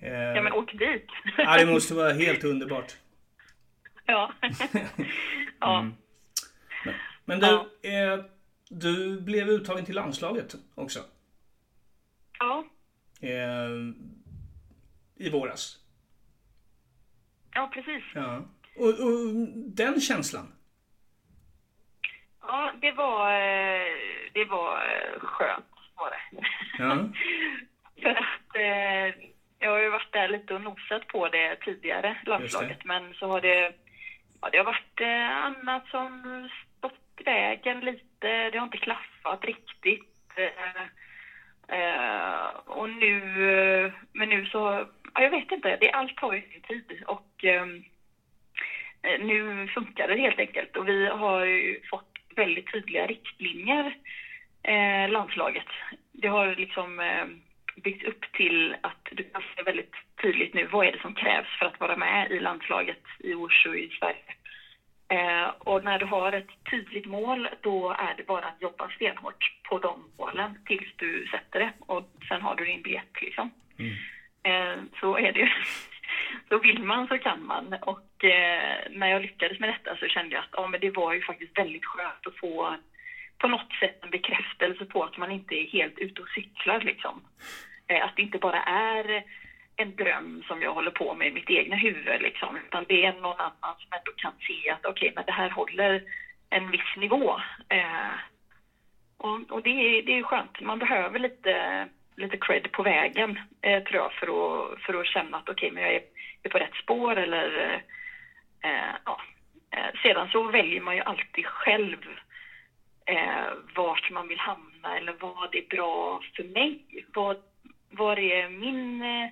[0.00, 1.06] Eh, ja men åk dit.
[1.36, 2.96] ja det måste vara helt underbart.
[4.06, 4.32] Ja.
[5.60, 5.80] ja.
[5.80, 5.94] Mm.
[6.84, 6.94] Men,
[7.24, 8.14] men du, ja.
[8.14, 8.24] eh,
[8.70, 11.00] du blev uttagen till landslaget också.
[12.38, 12.64] Ja.
[13.20, 13.70] Eh,
[15.16, 15.78] I våras.
[17.54, 18.04] Ja, precis.
[18.14, 18.42] Ja.
[18.76, 20.52] Och, och, den känslan?
[22.40, 23.86] Ja, det var, eh,
[24.32, 26.46] det var eh, skönt var det.
[26.78, 27.08] Ja.
[28.02, 28.56] För att
[29.58, 32.78] jag har ju varit där lite och nosat på det tidigare, landslaget.
[32.78, 32.88] Det.
[32.88, 33.74] Men så har det,
[34.40, 35.00] ja, det har varit
[35.44, 36.48] annat som
[37.28, 40.02] vägen lite det har inte klaffat riktigt.
[40.36, 40.84] Eh,
[41.78, 43.20] eh, och nu,
[44.12, 47.82] men nu så, ja, jag vet inte, det, allt tar ju sin tid och ehm,
[49.02, 53.94] eh, nu funkar det helt enkelt och vi har ju fått väldigt tydliga riktlinjer,
[54.62, 55.70] eh, landslaget.
[56.12, 57.26] Det har liksom eh,
[57.82, 61.48] byggts upp till att du kan se väldigt tydligt nu vad är det som krävs
[61.58, 64.37] för att vara med i landslaget i Orso i Sverige.
[65.08, 69.52] Eh, och när du har ett tydligt mål, då är det bara att jobba stenhårt
[69.68, 71.72] på de målen tills du sätter det.
[71.80, 73.50] Och sen har du din biljett liksom.
[73.78, 73.94] Mm.
[74.42, 75.48] Eh, så är det ju.
[76.48, 77.76] så vill man så kan man.
[77.80, 81.12] Och eh, när jag lyckades med detta så kände jag att ja, men det var
[81.12, 82.76] ju faktiskt väldigt skönt att få
[83.38, 87.22] på något sätt en bekräftelse på att man inte är helt ute och cyklar liksom.
[87.86, 89.24] Eh, att det inte bara är
[89.80, 93.12] en dröm som jag håller på med i mitt egna huvud liksom, utan det är
[93.12, 96.00] någon annan som ändå kan se att okej, okay, men det här håller
[96.50, 97.40] en viss nivå.
[97.68, 98.14] Eh,
[99.16, 100.60] och, och det, är, det är skönt.
[100.60, 105.36] Man behöver lite, lite cred på vägen, eh, tror jag, för att, för att känna
[105.36, 106.00] att okej, okay, men jag är,
[106.42, 107.74] är, på rätt spår eller
[108.62, 109.20] eh, ja.
[109.70, 112.06] Eh, sedan så väljer man ju alltid själv
[113.06, 116.78] eh, vart man vill hamna eller vad är bra för mig.
[117.14, 117.36] Vad,
[117.90, 119.30] vad är min eh,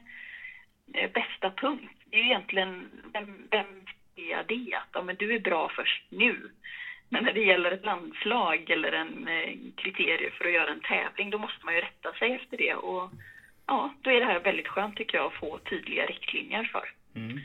[0.93, 1.99] bästa punkt?
[2.11, 3.67] Det är ju egentligen, vem, vem
[4.17, 4.75] är det?
[4.75, 6.51] Att ja, men du är bra först nu.
[7.09, 11.31] Men när det gäller ett landslag eller en eh, kriterie för att göra en tävling,
[11.31, 12.75] då måste man ju rätta sig efter det.
[12.75, 13.11] Och
[13.67, 16.89] ja, då är det här väldigt skönt tycker jag att få tydliga riktlinjer för.
[17.15, 17.41] Mm.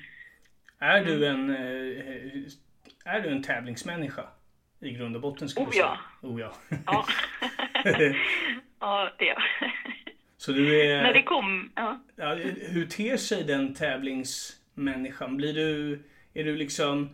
[0.80, 4.24] Är du en, eh, är du en tävlingsmänniska?
[4.80, 5.98] I grund och botten skulle oh, säga?
[6.22, 6.28] Ja.
[6.28, 6.54] Oh ja.
[6.86, 7.06] Ja.
[8.80, 9.72] ja, det är jag.
[10.42, 11.04] Så du är...
[11.04, 12.00] När det kom, ja.
[12.16, 12.36] ja.
[12.74, 15.38] Hur ter sig den tävlingsmänniskan?
[15.38, 16.00] Blir du,
[16.34, 17.10] är du liksom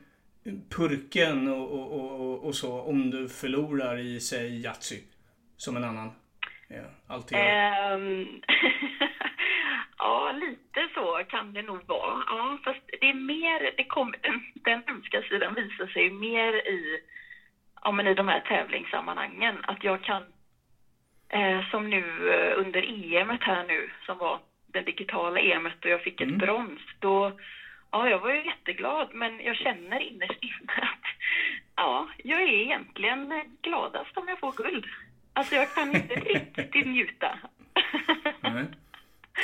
[0.69, 4.99] purken och, och, och, och så om du förlorar i, säg Yatzy?
[5.57, 6.11] Som en annan
[6.67, 6.75] ja,
[7.07, 7.93] alltid gör?
[7.93, 8.41] Um,
[9.97, 12.23] ja, lite så kan det nog vara.
[12.27, 16.99] Ja, fast det är mer, det kom, den, den hemska sidan visar sig mer i,
[17.83, 19.55] ja, men i de här tävlingssammanhangen.
[19.63, 20.23] Att jag kan,
[21.29, 26.01] eh, som nu eh, under EMet här nu, som var det digitala EMet och jag
[26.01, 26.37] fick ett mm.
[26.37, 27.31] brons, då
[27.91, 31.05] Ja, jag var ju jätteglad, men jag känner innerst inne att
[31.75, 34.85] ja, jag är egentligen gladast om jag får guld.
[35.33, 37.39] Alltså jag kan inte riktigt njuta.
[38.41, 38.65] Nej.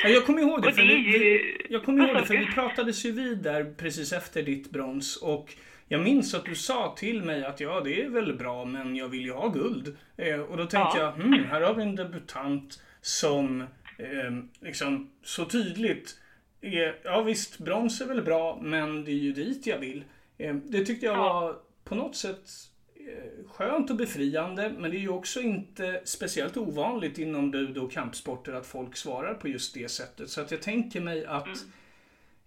[0.03, 1.19] Jag kommer ihåg det, för, det ju...
[1.19, 5.17] vi, jag kommer ihåg det för vi pratades ju vid där precis efter ditt brons
[5.17, 5.53] och
[5.87, 9.07] jag minns att du sa till mig att ja, det är väl bra, men jag
[9.07, 9.97] vill ju ha guld.
[10.17, 11.03] Eh, och då tänkte ja.
[11.17, 13.61] jag, hmm, här har vi en debutant som
[13.97, 16.19] eh, liksom så tydligt
[16.61, 20.03] är, ja visst, brons är väl bra, men det är ju dit jag vill.
[20.37, 22.49] Eh, det tyckte jag var på något sätt
[22.95, 27.91] eh, skönt och befriande, men det är ju också inte speciellt ovanligt inom bud och
[27.91, 30.29] kampsporter att folk svarar på just det sättet.
[30.29, 31.65] Så att jag tänker mig att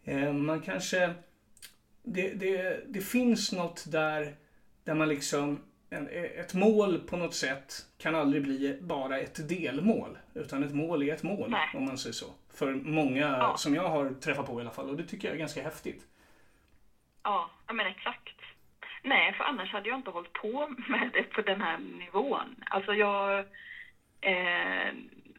[0.05, 0.46] mm.
[0.46, 1.14] man kanske...
[2.09, 4.35] Det, det, det finns något där,
[4.85, 10.19] där man liksom en, ett mål på något sätt kan aldrig bli bara ett delmål.
[10.35, 11.69] Utan ett mål är ett mål, Nej.
[11.75, 12.27] om man säger så.
[12.55, 13.57] För många ja.
[13.57, 14.90] som jag har träffat på i alla fall.
[14.90, 16.03] Och det tycker jag är ganska häftigt.
[17.23, 18.37] Ja, men exakt.
[19.03, 22.57] Nej, för annars hade jag inte hållit på med det på den här nivån.
[22.71, 23.38] Alltså jag...
[24.21, 24.95] Eh,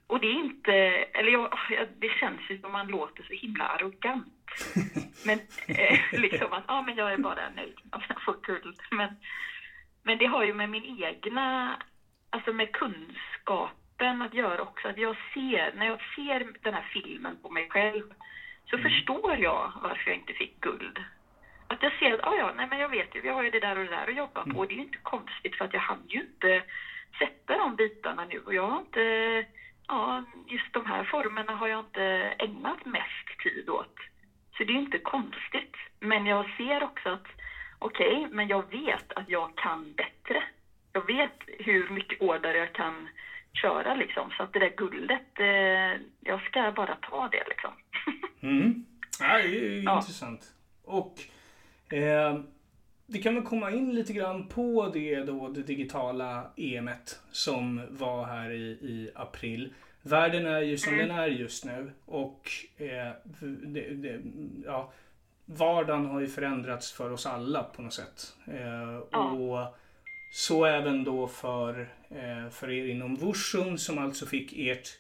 [0.08, 0.74] och det är inte...
[1.14, 1.58] Eller jag,
[2.00, 4.34] det känns ju som man låter så himla arrogant.
[5.26, 8.80] Men eh, liksom att, ja men jag är bara nöjd om jag får guld.
[8.92, 9.10] Men,
[10.04, 11.78] men det har ju med min egna,
[12.30, 14.88] alltså med kunskapen att göra också.
[14.88, 18.04] Att jag ser, när jag ser den här filmen på mig själv
[18.70, 18.90] så mm.
[18.92, 21.00] förstår jag varför jag inte fick guld.
[21.68, 23.60] Att jag ser att, ah, ja, nej men jag vet ju, vi har ju det
[23.60, 24.50] där och det där att jobba på.
[24.64, 24.68] Mm.
[24.68, 26.64] Det är ju inte konstigt för att jag hann ju inte
[27.20, 29.46] sätta de bitarna nu och jag har inte,
[29.88, 32.04] ja, just de här formerna har jag inte
[32.40, 33.96] ägnat mest tid åt.
[34.58, 35.76] Så det är inte konstigt.
[36.00, 37.28] Men jag ser också att
[37.80, 40.44] okej, okay, men jag vet att jag kan bättre.
[40.94, 43.10] Jag vet hur mycket hårdare jag kan
[43.62, 44.32] köra liksom.
[44.32, 47.72] Så att det där guldet, eh, jag ska bara ta det liksom.
[48.50, 48.86] mm.
[49.20, 50.54] Ja, det är intressant.
[50.84, 51.14] Och
[51.94, 52.40] eh,
[53.08, 58.26] vi kan väl komma in lite grann på det då, det digitala EMet som var
[58.26, 59.74] här i, i april.
[60.02, 61.08] Världen är ju som mm.
[61.08, 63.12] den är just nu och eh,
[63.66, 64.22] det, det,
[64.66, 64.94] ja,
[65.46, 68.36] vardagen har ju förändrats för oss alla på något sätt.
[68.48, 68.98] Eh.
[68.98, 69.76] Och
[70.34, 75.00] så även då för, eh, för er inom Wushun som alltså fick ert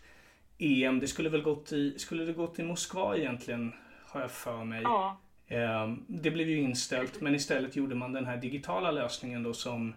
[0.57, 0.99] EM.
[0.99, 3.73] Det skulle väl gått i, skulle det gått i Moskva egentligen,
[4.05, 4.81] har jag för mig.
[4.81, 5.17] Ja.
[5.47, 9.93] Ehm, det blev ju inställt men istället gjorde man den här digitala lösningen då som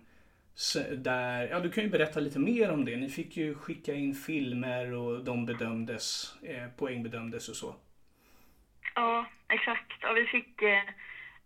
[0.96, 2.96] där, ja du kan ju berätta lite mer om det.
[2.96, 7.74] Ni fick ju skicka in filmer och de bedömdes, eh, poängbedömdes och så.
[8.94, 9.92] Ja, exakt.
[10.00, 10.84] Ja, vi fick eh,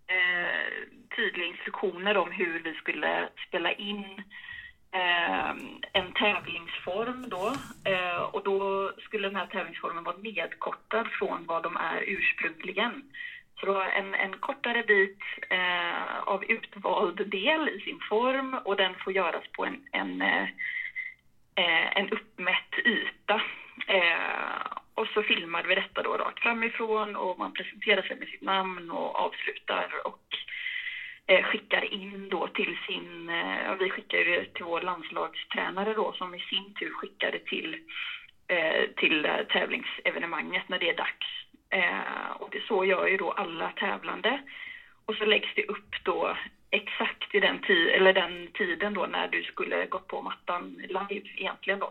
[0.07, 4.05] eh, tydliga instruktioner om hur vi skulle spela in
[4.93, 5.51] eh,
[5.93, 7.55] en tävlingsform då.
[7.91, 13.03] Eh, och då skulle den här tävlingsformen vara nedkortad från vad de är ursprungligen.
[13.61, 15.19] Så en, en kortare bit
[15.51, 20.43] eh, av utvald del i sin form och den får göras på en, en, eh,
[21.57, 23.43] eh en uppmätt yta.
[23.87, 24.61] Eh,
[24.95, 28.91] och så filmade vi detta då rakt framifrån och man presenterar sig med sitt namn
[28.91, 30.23] och avslutar och
[31.27, 36.35] eh, skickar in då till sin, eh, vi skickar det till vår landslagstränare då som
[36.35, 37.77] i sin tur skickar det till,
[38.49, 41.44] eh, till tävlingsevenemanget när det är dags.
[41.75, 44.39] Eh, och det så gör ju då alla tävlande.
[45.07, 46.37] Och så läggs det upp då
[46.71, 51.29] exakt i den, ti eller den tiden då när du skulle gått på mattan live
[51.37, 51.91] egentligen då.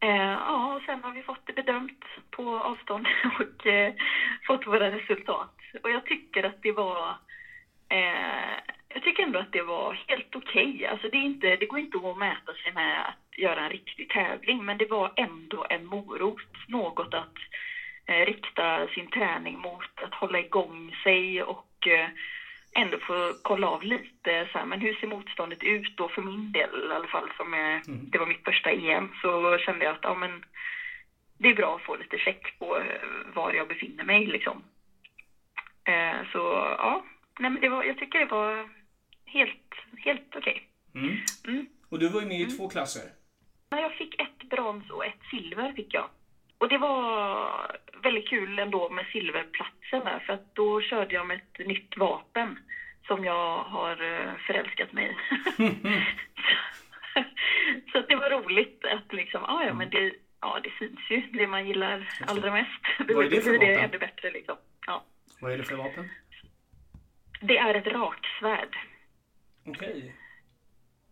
[0.00, 3.06] Eh, ja, och sen har vi fått det bedömt på avstånd
[3.38, 3.92] och eh,
[4.46, 5.54] fått våra resultat.
[5.82, 7.16] Och jag tycker att det var,
[7.88, 10.74] eh, jag tycker ändå att det var helt okej.
[10.74, 10.86] Okay.
[10.86, 14.78] Alltså det, det går inte att mäta sig med att göra en riktig tävling, men
[14.78, 16.66] det var ändå en morot.
[16.68, 17.67] Något att eh,
[18.08, 22.08] rikta sin träning mot, att hålla igång sig och eh,
[22.72, 26.52] ändå få kolla av lite så här, men hur ser motståndet ut då för min
[26.52, 28.10] del i alla fall som är, mm.
[28.10, 30.44] det var mitt första EM så kände jag att ja men
[31.38, 34.62] det är bra att få lite check på eh, var jag befinner mig liksom.
[35.84, 36.38] Eh, så
[36.78, 37.04] ja,
[37.38, 38.68] nej men det var, jag tycker det var
[39.24, 40.68] helt, helt okej.
[40.92, 41.02] Okay.
[41.02, 41.18] Mm.
[41.46, 41.66] Mm.
[41.88, 42.56] Och du var ju med i mm.
[42.56, 43.02] två klasser.
[43.70, 46.08] Jag fick ett brons och ett silver fick jag.
[46.58, 51.36] Och det var väldigt kul ändå med silverplatsen där, för att då körde jag med
[51.36, 52.58] ett nytt vapen
[53.06, 55.12] som jag har eh, förälskat mig i.
[57.92, 61.20] så att det var roligt att liksom, ah, ja men det, ja, det syns ju,
[61.20, 62.80] det man gillar allra mest.
[62.98, 63.68] Vad är det för vapen?
[63.68, 64.56] Det ännu bättre liksom.
[64.86, 65.04] Ja.
[65.40, 66.08] Vad är det för vapen?
[67.40, 68.76] Det är ett raksvärd.
[69.66, 70.14] Okej.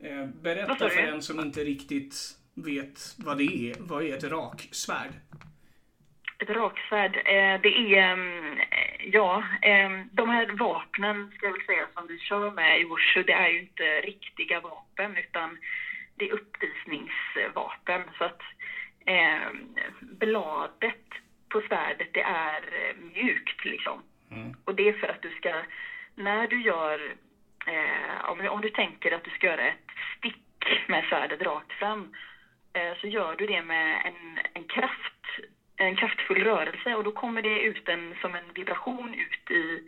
[0.00, 2.14] Eh, berätta för en som inte riktigt
[2.56, 3.74] vet vad det är.
[3.78, 5.10] Vad är ett raksvärd?
[6.38, 8.58] Ett raksvärd, eh, det är, mm,
[9.00, 13.22] ja, eh, de här vapnen ska jag väl säga som vi kör med i Wushu,
[13.22, 15.58] det är ju inte riktiga vapen utan
[16.14, 18.02] det är uppvisningsvapen.
[18.18, 18.40] Så att
[19.06, 19.48] eh,
[20.00, 21.06] bladet
[21.48, 22.62] på svärdet det är
[23.14, 24.02] mjukt liksom.
[24.30, 24.56] Mm.
[24.64, 25.62] Och det är för att du ska,
[26.14, 27.14] när du gör,
[27.66, 32.00] eh, om, om du tänker att du ska göra ett stick med svärdet rakt fram,
[32.00, 32.35] eh,
[33.00, 35.16] så gör du det med en, en kraft
[35.76, 39.80] en kraftfull rörelse och då kommer det ut en, som en vibration ut i,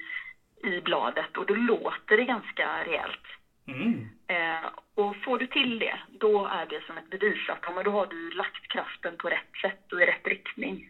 [0.69, 3.27] i bladet och då låter det ganska rejält.
[3.67, 4.09] Mm.
[4.27, 7.91] Eh, och får du till det, då är det som ett bevis att ja, då
[7.91, 10.89] har du lagt kraften på rätt sätt och i rätt riktning.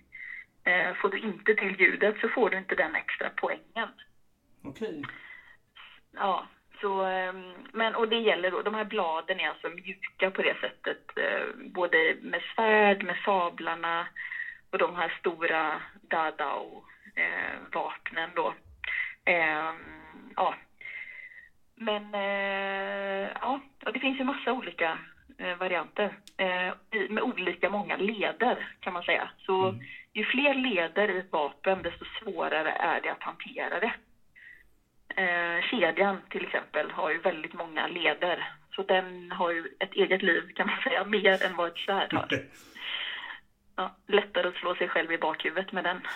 [0.64, 3.88] Eh, får du inte till ljudet så får du inte den extra poängen.
[4.62, 4.88] Okej.
[4.88, 5.02] Okay.
[6.12, 6.46] Ja,
[6.80, 10.56] så, ehm, men, och det gäller då, de här bladen är alltså mjuka på det
[10.60, 11.07] sättet, eh,
[11.58, 14.06] både med svärd, med sablarna,
[14.70, 18.54] och de här stora Dadao-vapnen eh, då.
[19.24, 19.72] Eh,
[20.36, 20.54] ja.
[21.74, 23.60] Men eh, ja,
[23.92, 24.98] det finns ju massa olika
[25.38, 26.72] eh, varianter eh,
[27.08, 29.30] med olika många leder kan man säga.
[29.38, 29.80] Så mm.
[30.12, 33.92] ju fler leder i ett vapen desto svårare är det att hantera det.
[35.22, 38.52] Eh, kedjan till exempel har ju väldigt många leder.
[38.78, 42.12] Så den har ju ett eget liv kan man säga, mer än vad ett svärd
[42.12, 42.46] har.
[43.76, 46.00] ja, lättare att slå sig själv i bakhuvudet med den.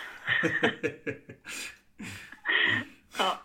[3.17, 3.39] ja.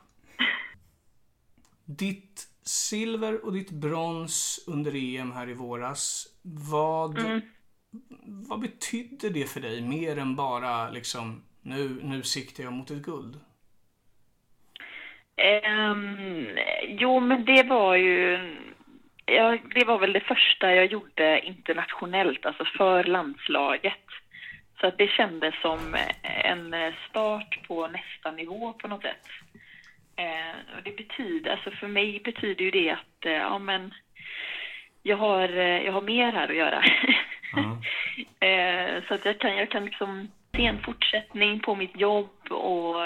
[1.84, 6.26] Ditt silver och ditt brons under EM här i våras.
[6.42, 7.40] Vad, mm.
[8.48, 13.02] vad betydde det för dig mer än bara liksom nu, nu siktar jag mot ett
[13.02, 13.40] guld?
[15.64, 16.48] Um,
[16.82, 18.38] jo, men det var ju
[19.28, 24.04] ja, det var väl det första jag gjorde internationellt, alltså för landslaget.
[24.80, 26.74] Så att det kändes som en
[27.10, 29.26] start på nästa nivå på något sätt.
[30.16, 33.94] Eh, och det betyder, alltså för mig betyder ju det att eh, ja, men
[35.02, 36.84] jag, har, eh, jag har mer här att göra.
[37.56, 37.78] Mm.
[38.40, 42.96] eh, så att jag kan, jag kan liksom se en fortsättning på mitt jobb och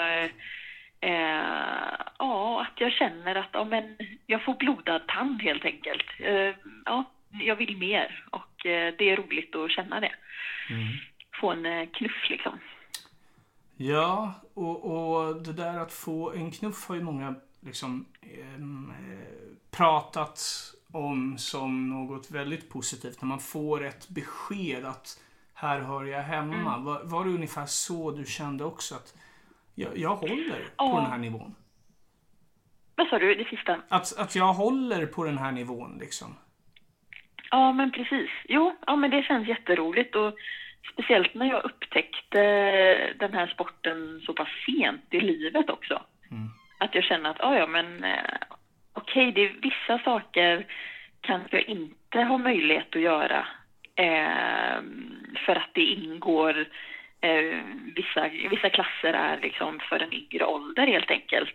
[1.03, 6.05] Eh, ja, att jag känner att ja, men jag får blodad tand helt enkelt.
[6.19, 6.55] Eh,
[6.85, 10.11] ja, jag vill mer och eh, det är roligt att känna det.
[10.69, 10.87] Mm.
[11.41, 12.59] Få en eh, knuff liksom.
[13.77, 18.63] Ja, och, och det där att få en knuff har ju många liksom eh,
[19.71, 20.39] pratat
[20.91, 23.21] om som något väldigt positivt.
[23.21, 25.19] När man får ett besked att
[25.53, 26.73] här hör jag hemma.
[26.73, 26.83] Mm.
[26.83, 28.95] Var, var det ungefär så du kände också?
[28.95, 29.13] att
[29.75, 30.91] jag, jag håller ja.
[30.91, 31.55] på den här nivån.
[32.95, 33.77] Vad sa du, det sista?
[33.89, 36.35] Att, att jag håller på den här nivån liksom.
[37.51, 38.29] Ja, men precis.
[38.49, 40.33] Jo, ja, men det känns jätteroligt och
[40.93, 42.41] speciellt när jag upptäckte
[43.19, 46.01] den här sporten så pass sent i livet också.
[46.31, 46.47] Mm.
[46.77, 48.37] Att jag känner att, ja, ja, men eh,
[48.93, 50.65] okej, okay, det är vissa saker
[51.21, 53.47] kanske jag inte har möjlighet att göra
[53.95, 54.81] eh,
[55.45, 56.67] för att det ingår
[57.23, 57.59] Eh,
[57.95, 61.53] vissa, vissa klasser är liksom för en yngre ålder helt enkelt.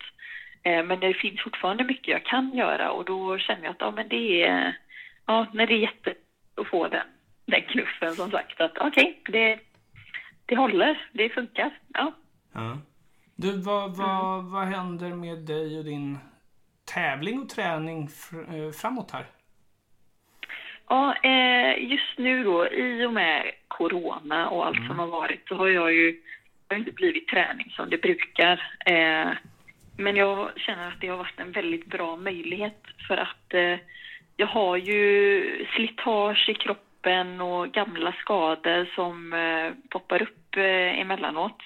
[0.63, 3.91] Eh, men det finns fortfarande mycket jag kan göra och då känner jag att ja,
[3.91, 4.77] men det är,
[5.27, 6.15] ja, när det är jätte
[6.55, 7.07] att få den,
[7.47, 8.61] den knuffen som sagt.
[8.61, 9.61] Att okej, okay, det,
[10.47, 11.71] det håller, det funkar.
[11.95, 12.13] Ja.
[12.53, 12.79] ja.
[13.37, 16.19] Du, vad, vad, vad händer med dig och din
[16.95, 19.27] tävling och träning eh, framåt här?
[20.89, 24.89] Ja, eh, just nu då, i och med corona och allt mm.
[24.89, 26.23] som har varit, så har jag ju
[26.69, 28.73] har inte blivit träning som det brukar.
[30.01, 33.79] Men jag känner att det har varit en väldigt bra möjlighet för att eh,
[34.37, 41.63] jag har ju slitage i kroppen och gamla skador som eh, poppar upp eh, emellanåt.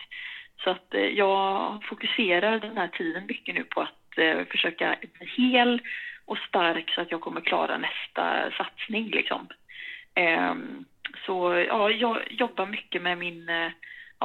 [0.64, 5.26] Så att eh, jag fokuserar den här tiden mycket nu på att eh, försöka bli
[5.26, 5.80] hel
[6.24, 9.48] och stark så att jag kommer klara nästa satsning liksom.
[10.14, 10.84] Ehm,
[11.26, 13.70] så ja, jag jobbar mycket med min eh,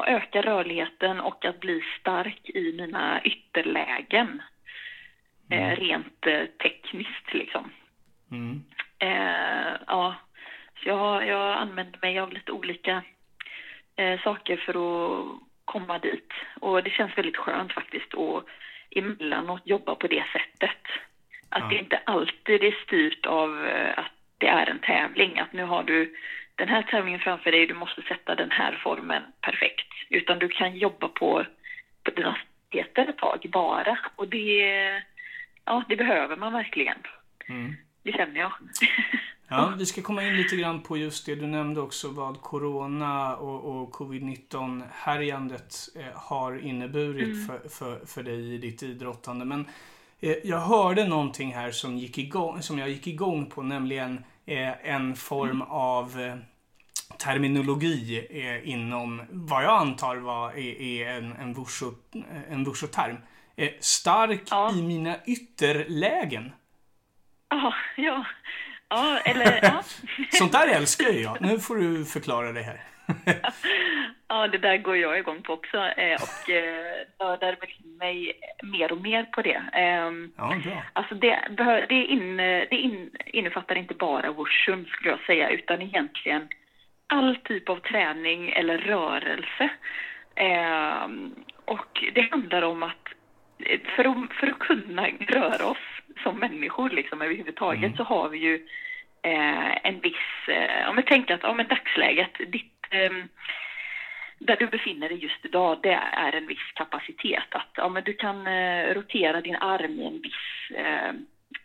[0.05, 4.41] öka rörligheten och att bli stark i mina ytterlägen.
[5.51, 5.75] Eh, Mm.
[5.75, 7.71] rent eh, tekniskt liksom.
[8.31, 8.63] Mm.
[8.99, 10.15] Eh, ja,
[10.83, 13.03] så jag, jag använder mig av lite olika
[14.23, 15.25] saker för att
[15.65, 16.33] komma dit.
[16.59, 18.45] Och det känns väldigt skönt faktiskt att
[18.95, 20.77] emellanåt jobba på det sättet.
[21.49, 21.67] Att Ja.
[21.69, 25.39] det inte alltid är styrt av att det är en tävling.
[25.39, 26.15] Att nu har du
[26.57, 29.91] den här tävlingen framför dig, du måste sätta den här formen perfekt.
[30.09, 31.45] Utan du kan jobba på,
[32.03, 33.99] på dina hastigheter ett tag bara.
[34.15, 35.03] Och det,
[35.65, 36.97] ja, det behöver man verkligen.
[37.49, 37.75] Mm.
[38.03, 38.51] Det känner jag.
[39.49, 43.35] Ja, vi ska komma in lite grann på just det du nämnde också vad Corona
[43.35, 49.45] och, och Covid-19 härjandet eh, har inneburit för, för, för dig i ditt idrottande.
[49.45, 49.65] Men
[50.19, 54.23] eh, jag hörde någonting här som, gick igång, som jag gick igång på, nämligen
[54.83, 56.35] en form av eh,
[57.17, 63.17] terminologi eh, inom vad jag antar var, är, en, en wushu- en wushu-term.
[63.55, 64.71] Eh, stark Ja.
[64.75, 66.51] i mina ytterlägen.
[67.49, 68.25] Ja, ja.
[68.89, 69.83] Ja, eller ja.
[70.31, 71.41] Sånt där älskar jag.
[71.41, 72.83] Nu får du förklara det här.
[74.29, 78.33] Ja, det där går jag igång på också eh, och eh, nördar väl in mig
[78.63, 79.61] mer och mer på det.
[79.73, 80.83] Ehm, Ja, bra.
[80.93, 81.39] Alltså det,
[81.89, 86.47] det, in, det in, innefattar inte bara wushun skulle jag säga, utan egentligen
[87.07, 89.69] all typ av träning eller rörelse.
[90.35, 93.07] Ehm, och det handlar om att
[93.65, 95.77] eh, för att, för att kunna röra oss
[96.23, 97.97] som människor liksom överhuvudtaget Mm.
[97.97, 98.67] så har vi ju
[99.21, 103.27] eh, en viss, eh, om vi tänker att, ja men dagsläget, ditt, ehm,
[104.39, 107.55] där du befinner dig just idag, det är en viss kapacitet.
[107.55, 111.09] Att ja, men du kan eh, rotera din arm i en viss eh,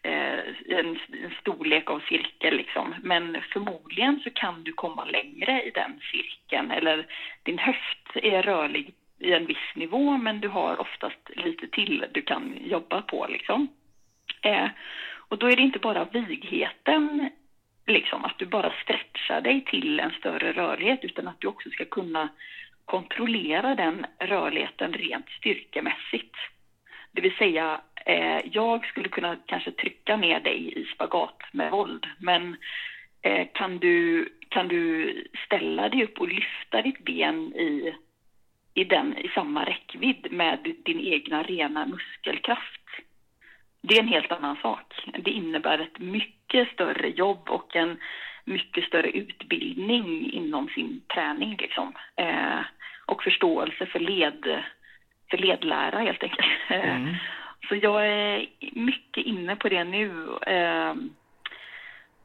[0.03, 0.39] eh,
[0.79, 2.57] en, en storlek av cirkel.
[2.57, 2.95] Liksom.
[3.03, 6.71] Men förmodligen så kan du komma längre i den cirkeln.
[6.71, 7.07] Eller
[7.43, 12.23] din höft är rörlig i en viss nivå, men du har oftast lite till du
[12.23, 13.27] kan jobba på.
[13.31, 13.69] Liksom.
[14.43, 14.69] Eh,
[15.29, 17.31] och då är det inte bara vigheten,
[17.87, 21.85] liksom, att du bara stretchar dig till en större rörlighet, utan att du också ska
[21.85, 22.29] kunna
[22.85, 26.37] kontrollera den rörligheten rent styrkemässigt.
[27.13, 32.07] Det vill säga, eh, jag skulle kunna kanske trycka ner dig i spagat med våld,
[32.19, 32.57] men
[33.23, 35.15] eh, kan, du, kan du
[35.47, 37.95] ställa dig upp och lyfta ditt ben i,
[38.75, 42.83] i, den, i samma räckvidd med din egna rena muskelkraft?
[43.83, 45.11] Det är en helt annan sak.
[45.19, 47.99] Det innebär ett mycket större jobb och en
[48.45, 51.93] mycket större utbildning inom sin träning liksom.
[52.17, 52.61] Eh,
[53.07, 54.63] och förståelse för, led,
[55.31, 56.47] för ledlära helt enkelt.
[56.69, 57.15] Mm.
[57.69, 60.95] Så jag är mycket inne på det nu eh,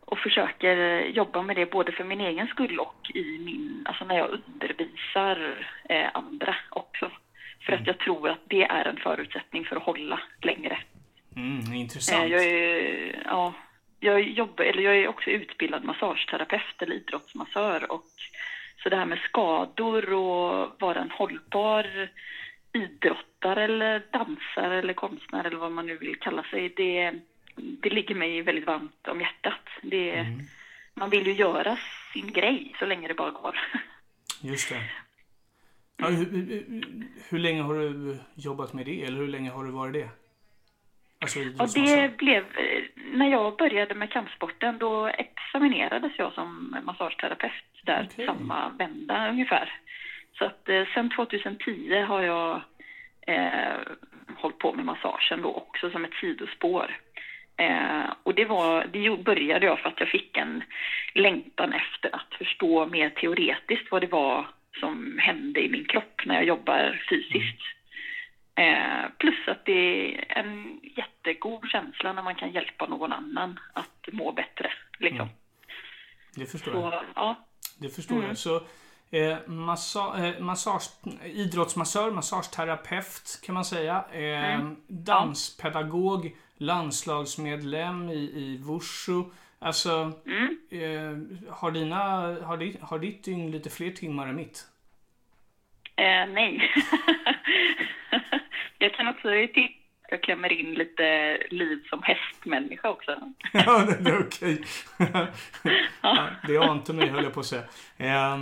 [0.05, 4.17] och försöker jobba med det både för min egen skull och i min, alltså när
[4.17, 7.11] jag undervisar eh, andra också.
[7.65, 10.77] För att jag tror att det är en förutsättning för att hålla längre.
[11.37, 12.29] Mm, Eh, intressant.
[12.29, 13.53] Jag är, ja,
[13.99, 18.05] jag jobbar, eller jag är också utbildad massageterapeut eller idrottsmassör och
[18.83, 22.09] så det här med skador och vara en hållbar
[22.73, 27.13] idrottare eller dansare eller konstnär eller vad man nu vill kalla sig, det,
[27.55, 29.67] det ligger mig väldigt varmt om hjärtat.
[29.81, 30.39] Det, Mm.
[30.93, 31.77] Man vill ju göra
[32.13, 33.59] sin grej så länge det bara går.
[34.41, 34.81] Just det.
[35.97, 36.83] Ja, hur, hur,
[37.29, 39.03] hur länge har du jobbat med det?
[39.03, 40.09] Eller hur länge har du varit det?
[41.19, 47.53] Alltså Och det blev, eh, när jag började med kampsporten då examinerades jag som massageterapeut
[47.83, 48.25] där Okej.
[48.25, 49.73] samma vända ungefär.
[50.37, 52.61] Så att eh, sen 2010 har jag
[53.27, 53.77] eh,
[54.37, 56.97] hållit på med massagen då också som ett sidospår.
[57.57, 60.63] Eh, och det, var, det började jag för att jag fick en
[61.13, 64.47] längtan efter att förstå mer teoretiskt vad det var
[64.79, 67.76] som hände i min kropp när jag jobbar fysiskt.
[68.57, 74.07] Eh, plus att det är en jättegod känsla när man kan hjälpa någon annan att
[74.11, 74.71] må bättre.
[74.99, 75.19] Liksom.
[75.27, 75.33] Mm.
[76.35, 76.91] Det förstår jag.
[76.93, 77.35] Så, ja.
[77.79, 78.27] Det förstår Mm.
[78.27, 78.37] jag.
[78.37, 78.55] Så,
[79.11, 80.83] eh, massa, eh, massage,
[81.25, 84.05] idrottsmassör, massageterapeut kan man säga.
[84.11, 84.75] Eh, Mm.
[84.87, 89.23] Danspedagog, landslagsmedlem i, i Wushu.
[89.59, 90.57] Alltså, Mm.
[90.69, 91.97] eh, har, dina,
[92.45, 94.65] har, ditt, har ditt dygn lite fler timmar än mitt?
[95.95, 96.71] Eh, nej.
[98.87, 99.67] jag kan också till,
[100.09, 103.11] jag klämmer in lite liv som hästmänniska också.
[103.53, 104.63] ja, det är okej.
[106.01, 107.63] ja, det ante mig, höll jag på att säga.
[107.97, 108.37] Eh,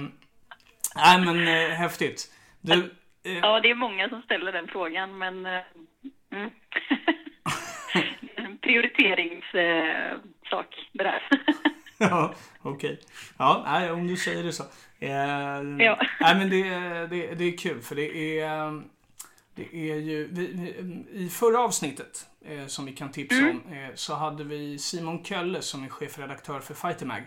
[0.95, 2.33] nej, men eh, häftigt.
[2.61, 2.73] Du,
[3.23, 5.61] eh, ja, det är många som ställer den frågan, men eh,
[6.31, 6.49] mm.
[8.35, 11.21] en prioriteringssak, det där.
[11.97, 12.93] ja, okej.
[12.93, 13.05] Okay.
[13.37, 14.63] Ja, nej, om du säger det så.
[14.99, 15.99] Eh, ja.
[16.19, 16.63] Nej, men det,
[17.07, 18.81] det, det är kul för det är
[19.55, 20.75] det är ju, vi,
[21.11, 23.61] I förra avsnittet, eh, som vi kan tipsa mm.
[23.65, 27.23] om, eh, så hade vi Simon Kölle som är chefredaktör för Fightermag.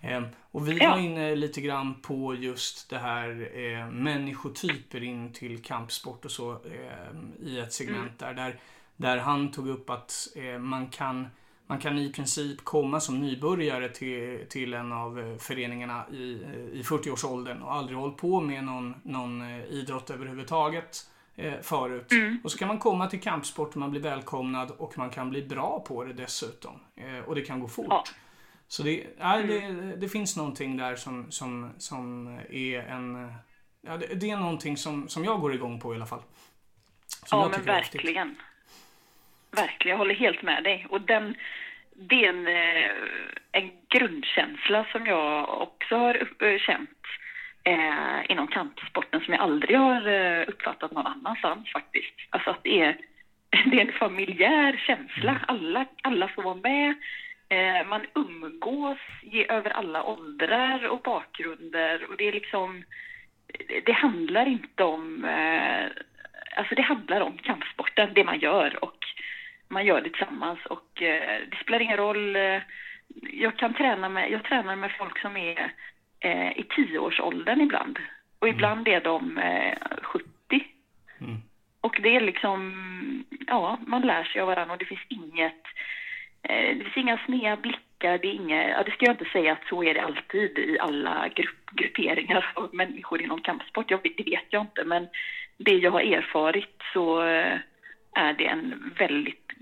[0.00, 0.90] Eh, och vi ja.
[0.90, 6.52] var inne lite grann på just det här eh, människotyper in till kampsport och så
[6.52, 8.36] eh, i ett segment mm.
[8.36, 8.60] där, där.
[8.96, 11.28] Där han tog upp att eh, man kan
[11.66, 16.38] man kan i princip komma som nybörjare till, till en av eh, föreningarna i,
[16.72, 21.06] i 40-årsåldern och aldrig hållit på med någon, någon idrott överhuvudtaget
[21.36, 22.12] eh, förut.
[22.12, 22.40] Mm.
[22.44, 25.42] Och så kan man komma till kampsport och man blir välkomnad och man kan bli
[25.42, 26.80] bra på det dessutom.
[26.96, 27.86] Eh, och det kan gå fort.
[27.88, 28.04] Ja.
[28.68, 29.60] Så det, ja, det,
[29.96, 33.32] det, finns någonting där som, som, som är en...
[33.80, 36.22] Ja, det, det, är någonting som, som jag går igång på i alla fall.
[37.06, 38.36] Som ja, men verkligen.
[39.50, 40.86] Verkligen, jag håller helt med dig.
[40.90, 41.34] Och den,
[41.94, 42.90] det är en, eh,
[43.52, 46.90] en grundkänsla som jag också har känt
[47.66, 52.14] eh, inom kampsporten som jag aldrig har eh, uppfattat någon annanstans faktiskt.
[52.30, 52.96] Alltså att det är,
[53.70, 55.30] det är en familjär känsla.
[55.30, 55.42] Mm.
[55.48, 56.94] Alla, alla får vara med.
[57.48, 62.84] Eh, man umgås ge, över alla åldrar och bakgrunder och det är liksom,
[63.84, 65.86] det handlar inte om, eh,
[66.56, 68.98] alltså det handlar om kampsporten, det man gör och
[69.68, 72.60] man gör det tillsammans och eh, det spelar ingen roll eh,
[73.22, 75.72] jag kan träna med, jag tränar med folk som är
[76.20, 77.98] eh, i tioårsåldern ibland.
[78.38, 78.56] Och mm.
[78.56, 80.26] ibland är de eh, 70.
[81.20, 81.42] Mm.
[81.80, 85.62] Och det är liksom, ja, man lär sig av varandra och det finns inget,
[86.42, 89.52] eh, det finns inga sneda blickar, det är inget, ja det ska jag inte säga
[89.52, 94.30] att så är det alltid i alla grupp, grupperingar av människor inom kampsport, jag, det
[94.30, 95.08] vet jag inte, men
[95.56, 97.58] det jag har erfarit så eh,
[98.12, 99.52] är det en väldigt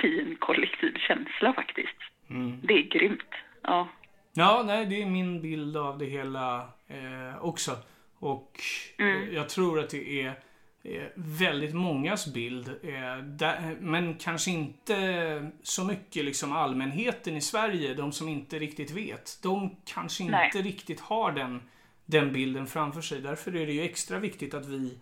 [0.00, 1.98] fin kollektiv känsla faktiskt.
[2.30, 2.60] Mm.
[2.62, 3.34] Det är grymt.
[3.62, 3.88] Ja.
[4.32, 7.76] Ja, nej, det är min bild av det hela eh, också.
[8.18, 8.60] Och
[8.98, 9.22] mm.
[9.22, 10.38] eh, jag tror att det är
[10.82, 12.68] eh, väldigt mångas bild.
[12.68, 18.90] Eh, där, men kanske inte så mycket liksom allmänheten i Sverige, de som inte riktigt
[18.90, 19.38] vet.
[19.42, 20.46] De kanske nej.
[20.46, 21.62] inte riktigt har den,
[22.04, 23.20] den bilden framför sig.
[23.20, 24.98] Därför är det ju extra viktigt att vi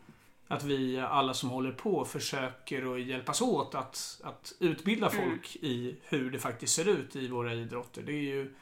[0.49, 5.25] att vi alla som håller på försöker att hjälpas åt att, att utbilda mm.
[5.25, 5.71] folk mm.
[5.71, 8.03] i hur det faktiskt ser ut i våra idrotter.
[8.03, 8.55] Det är ju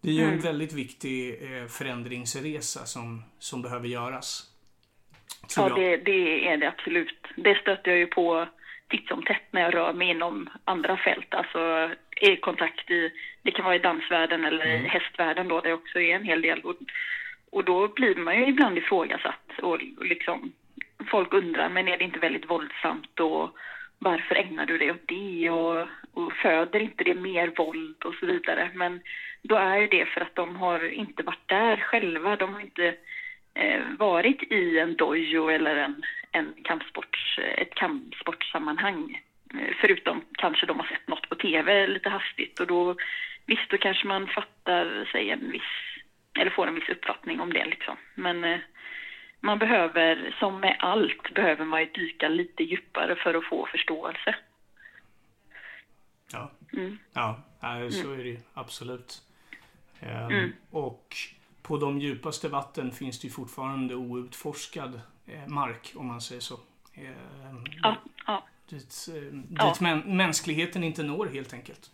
[0.00, 0.34] det är ju mm.
[0.34, 4.52] en väldigt viktig eh, förändringsresa som, som behöver göras.
[5.56, 7.26] Ja, det, det, är det absolut.
[7.36, 8.46] Det stöter jag ju på
[8.88, 11.34] titt som tätt när jag rör mig inom andra fält.
[11.34, 11.90] Alltså
[12.20, 13.10] i kontakt i,
[13.42, 14.86] det kan vara i dansvärlden eller mm.
[14.86, 16.60] i hästvärlden då, det också är en hel del.
[16.60, 16.76] Och,
[17.50, 20.52] och då blir man ju ibland ifrågasatt och, och liksom
[21.10, 23.56] folk undrar, men är det inte väldigt våldsamt och
[23.98, 28.26] varför ägnar du dig åt det och, och föder inte det mer våld och så
[28.26, 28.70] vidare.
[28.74, 29.00] Men
[29.42, 32.36] då är det för att de har inte varit där själva.
[32.36, 32.94] De har inte
[33.54, 39.22] eh, varit i en dojo eller en, en kampsports, ett kampsportssammanhang.
[39.54, 42.96] Eh, förutom kanske de har sett något på tv lite hastigt och då
[43.46, 46.02] visst, då kanske man fattar sig en viss,
[46.38, 47.96] eller får en viss uppfattning om det liksom.
[48.14, 48.58] Men eh,
[49.46, 54.34] man behöver, som med allt, behöver man ju dyka lite djupare för att få förståelse.
[56.32, 56.98] Ja, mm.
[57.12, 57.42] ja
[57.90, 59.22] så är det absolut.
[60.00, 60.52] Ehm, mm.
[60.70, 61.16] Och
[61.62, 66.54] på de djupaste vatten finns det fortfarande outforskad eh, mark, om man säger så.
[66.94, 68.46] Ehm, ja, ja.
[68.68, 69.74] Dit, eh, dit ja.
[69.80, 71.90] Mä mänskligheten inte når helt enkelt.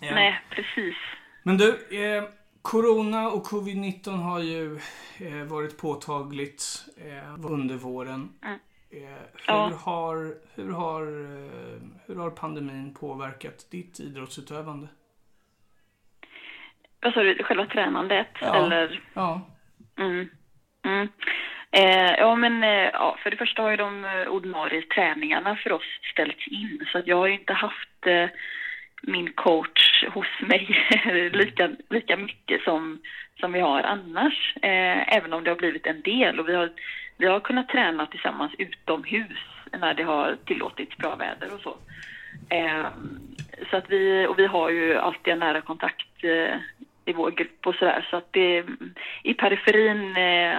[0.00, 0.96] Ehm, Nej, precis.
[1.42, 1.86] Men du,
[2.70, 4.78] Corona och covid-19 har ju
[5.20, 6.64] eh, varit påtagligt
[6.96, 8.28] eh, under våren.
[8.42, 8.58] Mm.
[8.90, 9.72] Eh, hur, ja.
[9.84, 11.02] har, hur, har,
[12.06, 14.88] hur har pandemin påverkat ditt idrottsutövande?
[17.00, 18.28] Vad sa du, själva tränandet?
[18.40, 18.56] Ja.
[18.56, 19.00] Eller?
[19.14, 19.40] Ja.
[19.98, 20.28] Mm.
[20.84, 21.08] Mm.
[21.70, 25.72] Eh, ja, men eh, ja, för det första har ju de eh, ordinarie träningarna för
[25.72, 28.28] oss ställts in, så att jag har ju inte haft eh,
[29.02, 30.68] min coach hos mig
[31.32, 32.98] lika, lika mycket som,
[33.40, 36.40] som vi har annars, eh, även om det har blivit en del.
[36.40, 36.70] Och vi har,
[37.16, 39.38] vi har kunnat träna tillsammans utomhus
[39.72, 41.76] när det har tillåtits bra väder och så.
[42.48, 42.86] Eh,
[43.70, 46.56] så att vi, och vi har ju alltid en nära kontakt eh,
[47.04, 48.06] i vår grupp och sådär.
[48.10, 48.64] Så att det,
[49.22, 50.58] i periferin eh,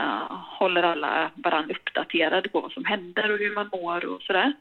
[0.60, 4.54] håller alla varandra uppdaterade på vad som händer och hur man mår och sådär.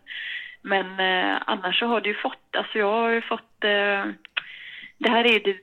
[0.62, 4.04] Men eh, annars så har det ju fått, alltså jag har ju fått, eh,
[4.98, 5.56] det här är det,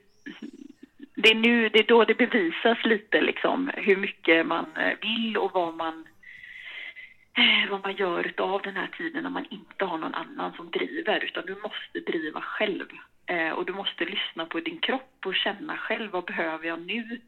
[1.14, 5.36] det är nu, det är då det bevisas lite liksom hur mycket man eh, vill
[5.36, 6.06] och vad man
[7.36, 10.70] eh, vad man gör av den här tiden när man inte har någon annan som
[10.70, 12.86] driver, utan du måste driva själv.
[13.26, 17.20] Eh, och du måste lyssna på din kropp och känna själv, vad behöver jag nu?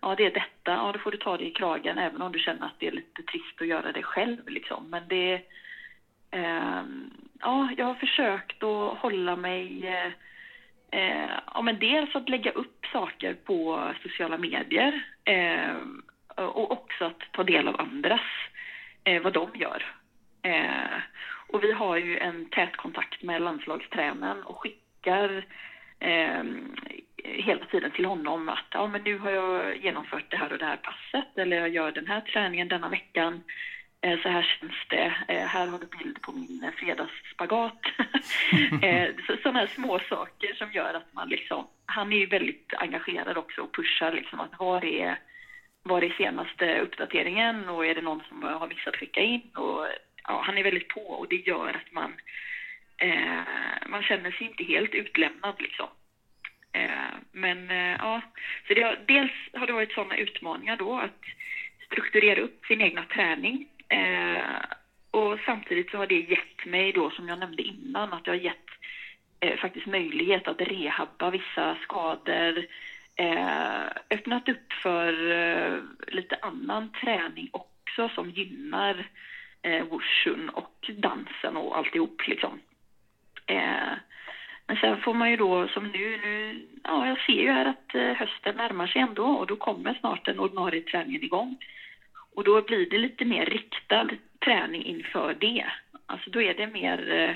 [0.00, 2.38] Ja, det är detta, ja då får du ta det i kragen, även om du
[2.38, 4.90] känner att det är lite trist att göra det själv liksom.
[4.90, 5.32] Men det,
[6.30, 6.82] eh,
[7.40, 10.12] ja, jag har försökt att hålla mig eh,
[10.90, 15.76] eh, ja, men dels att lägga upp saker på sociala medier eh,
[16.36, 18.20] och också att ta del av andras
[19.04, 19.94] eh, vad de gör.
[20.42, 20.98] Eh,
[21.48, 25.44] och vi har ju en tät kontakt med landslagstränaren och skickar
[26.00, 26.42] eh,
[27.24, 30.64] hela tiden till honom att ja, men nu har jag genomfört det här och det
[30.64, 33.42] här passet eller jag gör den här träningen denna veckan.
[34.06, 35.14] Eh, så här känns det.
[35.28, 37.80] Eh, här har du bild på min fredagsspagat.
[38.82, 39.08] eh,
[39.42, 43.60] Sådana här små saker som gör att man liksom, han är ju väldigt engagerad också
[43.60, 45.18] och pushar liksom att var är
[45.82, 49.50] var är senaste uppdateringen och är det någon som har missat att skicka in?
[49.54, 49.86] Och,
[50.22, 52.14] ja, han är väldigt på och det gör att man,
[52.96, 53.42] eh,
[53.86, 55.54] man känner sig inte helt utlämnad.
[55.58, 55.88] Liksom.
[56.72, 58.20] Eh, men eh, ja,
[58.68, 61.22] så det har, dels har det varit sådana utmaningar då att
[61.86, 63.68] strukturera upp sin egna träning.
[63.88, 64.60] Eh,
[65.10, 68.36] och samtidigt så har det gett mig då, som jag nämnde innan, att det har
[68.36, 68.68] gett
[69.40, 72.64] eh, faktiskt möjlighet att rehabba vissa skador,
[73.16, 79.08] eh, öppnat upp för eh, lite annan träning också som gynnar
[79.62, 82.60] eh, wushun och dansen och alltihop liksom.
[83.46, 83.92] Eh,
[84.66, 87.94] men sen får man ju då som nu, nu ja jag ser ju här att
[87.94, 91.56] eh, hösten närmar sig ändå och då kommer snart den ordinarie träningen igång.
[92.36, 94.08] Och då blir det lite mer riktad
[94.44, 95.66] träning inför det.
[96.06, 97.34] Alltså då är det mer, eh,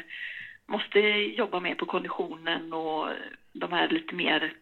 [0.66, 1.00] måste
[1.40, 3.08] jobba mer på konditionen och
[3.52, 4.52] de här lite mer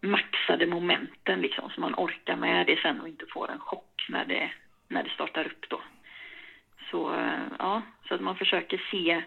[0.00, 4.24] maxade momenten liksom, så man orkar med det sen och inte får en chock när
[4.24, 4.50] det,
[4.88, 5.80] när det startar upp då.
[6.90, 9.22] Så, eh, ja, så att man försöker se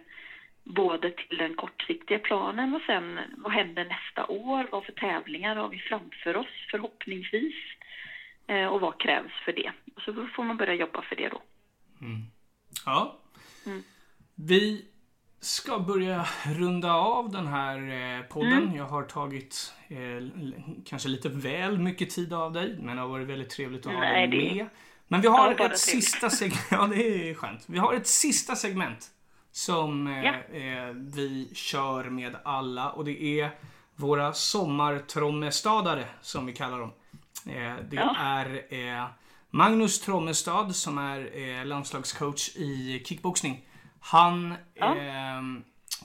[0.64, 4.68] både till den kortsiktiga planen och sen vad händer nästa år?
[4.72, 7.56] Vad för tävlingar har vi framför oss förhoppningsvis?
[8.52, 9.72] Eh, och vad krävs för det?
[10.06, 11.42] Så får man börja jobba för det då.
[12.02, 12.22] Mm.
[12.86, 13.20] Ja.
[13.66, 13.84] Mm.
[14.36, 14.86] Vi
[15.40, 18.64] ska börja runda av den här eh, podden.
[18.64, 18.76] Mm.
[18.76, 19.98] Jag har tagit eh,
[20.86, 24.22] kanske lite väl mycket tid av dig, men det har varit väldigt trevligt att Nej,
[24.22, 24.70] ha dig med.
[25.08, 26.68] Men vi har ett sista segment.
[26.72, 27.64] Ja, det är skönt.
[27.68, 29.12] Vi har ett sista segment
[29.52, 30.34] som eh, ja.
[30.58, 33.52] eh, vi kör med alla och det är
[33.96, 36.92] våra sommartrommestadare som vi kallar dem.
[37.46, 38.16] Eh, det ja.
[38.18, 39.08] är eh,
[39.50, 43.66] Magnus Trommestad som är landslagscoach i kickboxning.
[44.00, 44.98] Han ja.
[44.98, 45.42] eh,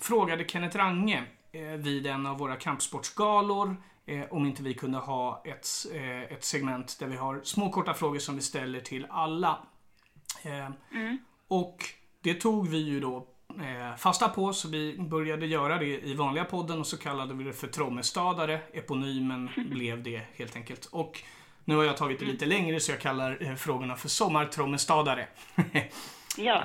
[0.01, 3.76] frågade Kenneth Range eh, vid en av våra kampsportsgalor
[4.07, 7.95] eh, om inte vi kunde ha ett, eh, ett segment där vi har små korta
[7.95, 9.59] frågor som vi ställer till alla.
[10.45, 11.18] Eh, mm.
[11.49, 11.84] Och
[12.22, 13.24] det tog vi ju då eh,
[13.99, 17.53] fasta på så vi började göra det i vanliga podden och så kallade vi det
[17.53, 18.61] för Trommestadare.
[18.73, 20.87] Eponymen blev det helt enkelt.
[20.87, 21.23] Och
[21.65, 25.29] nu har jag tagit det lite längre så jag kallar frågorna för Sommartrommestadare.
[26.37, 26.63] ja.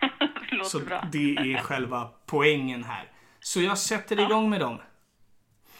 [0.50, 1.04] låter så bra.
[1.12, 3.04] det är själva poängen här.
[3.40, 4.22] Så jag sätter ja.
[4.22, 4.80] igång med dem.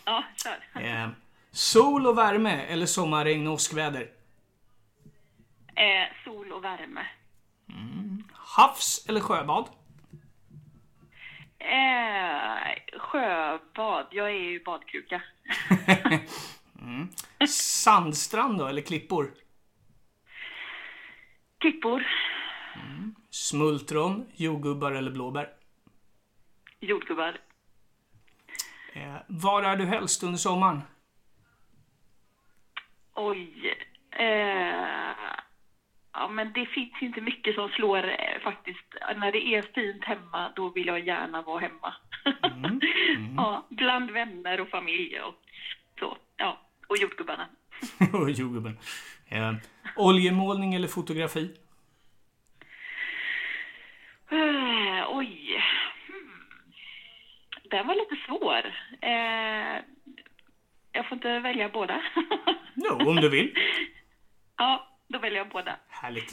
[0.04, 0.82] Ja, kör.
[0.82, 1.08] Eh,
[1.50, 4.10] sol och värme eller sommarregn och åskväder?
[5.66, 7.06] Eh, sol och värme.
[7.68, 8.24] Mm.
[8.32, 9.68] Havs eller sjöbad?
[11.60, 14.06] Eh, sjöbad.
[14.10, 15.22] Jag är ju badkruka.
[16.80, 17.08] mm.
[17.48, 19.34] Sandstrand då, eller klippor?
[21.58, 22.06] Klippor.
[22.74, 23.14] Mm.
[23.30, 25.48] Smultron, jordgubbar eller blåbär?
[26.80, 27.40] Jordgubbar.
[28.92, 30.82] Eh, var är du helst under sommaren?
[33.14, 33.74] Oj.
[34.10, 35.39] Eh,
[36.12, 38.94] ja, men det finns inte mycket som slår eh, faktiskt.
[39.16, 41.94] När det är fint hemma, då vill jag gärna vara hemma.
[42.42, 43.34] Mm, mm.
[43.36, 45.34] ja, bland vänner och familj och
[45.98, 46.16] så.
[46.36, 47.48] Ja, och jordgubbarna.
[48.12, 48.78] och jordgubben.
[49.28, 49.54] Eh,
[49.96, 51.50] oljemålning eller fotografi?
[54.32, 55.62] Uh, oj.
[56.06, 56.72] Hmm.
[57.70, 58.66] Den var lite svår.
[59.04, 59.82] Uh,
[60.92, 62.02] jag får inte välja båda.
[62.74, 63.54] jo, om du vill.
[64.56, 65.76] Ja, då väljer jag båda.
[65.88, 66.32] Härligt.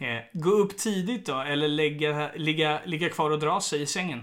[0.00, 4.22] Eh, gå upp tidigt då, eller lägga, ligga, ligga kvar och dra sig i sängen?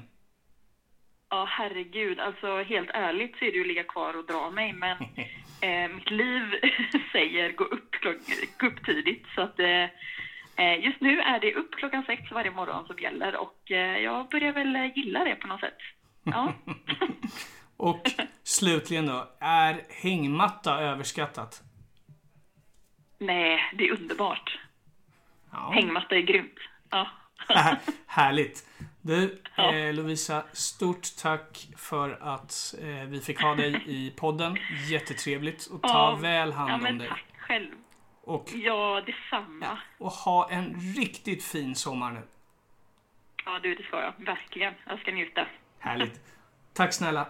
[1.30, 2.20] Ja, herregud.
[2.20, 4.98] Alltså helt ärligt så är det ju att ligga kvar och dra mig, men
[5.62, 6.44] eh, mitt liv
[7.12, 7.96] säger gå upp,
[8.60, 9.26] gå upp tidigt.
[9.36, 9.86] Så att eh,
[10.58, 14.30] Eh, just nu är det upp klockan sex varje morgon som gäller och eh, jag
[14.30, 15.78] börjar väl eh, gilla det på något sätt.
[16.24, 16.54] Ja.
[17.78, 18.02] Och
[18.44, 21.62] slutligen då, är hängmatta överskattat?
[23.26, 24.60] Nej, det är underbart.
[25.52, 25.72] Ja.
[25.74, 26.60] Hängmatta är grymt.
[26.90, 27.08] Ja.
[27.50, 28.66] Här- Härligt.
[29.02, 29.74] Du, Ja.
[29.74, 34.58] eh, Lovisa, stort tack för att eh, vi fick ha dig i podden.
[34.90, 35.66] Jättetrevligt.
[35.66, 37.08] Och ta Ja, väl hand ja, om dig.
[37.10, 37.72] tack själv.
[38.22, 39.78] Och, Ja, detsamma.
[39.98, 42.22] och ha en riktigt fin sommar nu.
[43.46, 44.14] Ja, du, det ska jag.
[44.26, 44.74] Verkligen.
[44.88, 45.48] Jag ska njuta.
[45.80, 46.22] Härligt.
[46.74, 47.28] Tack snälla.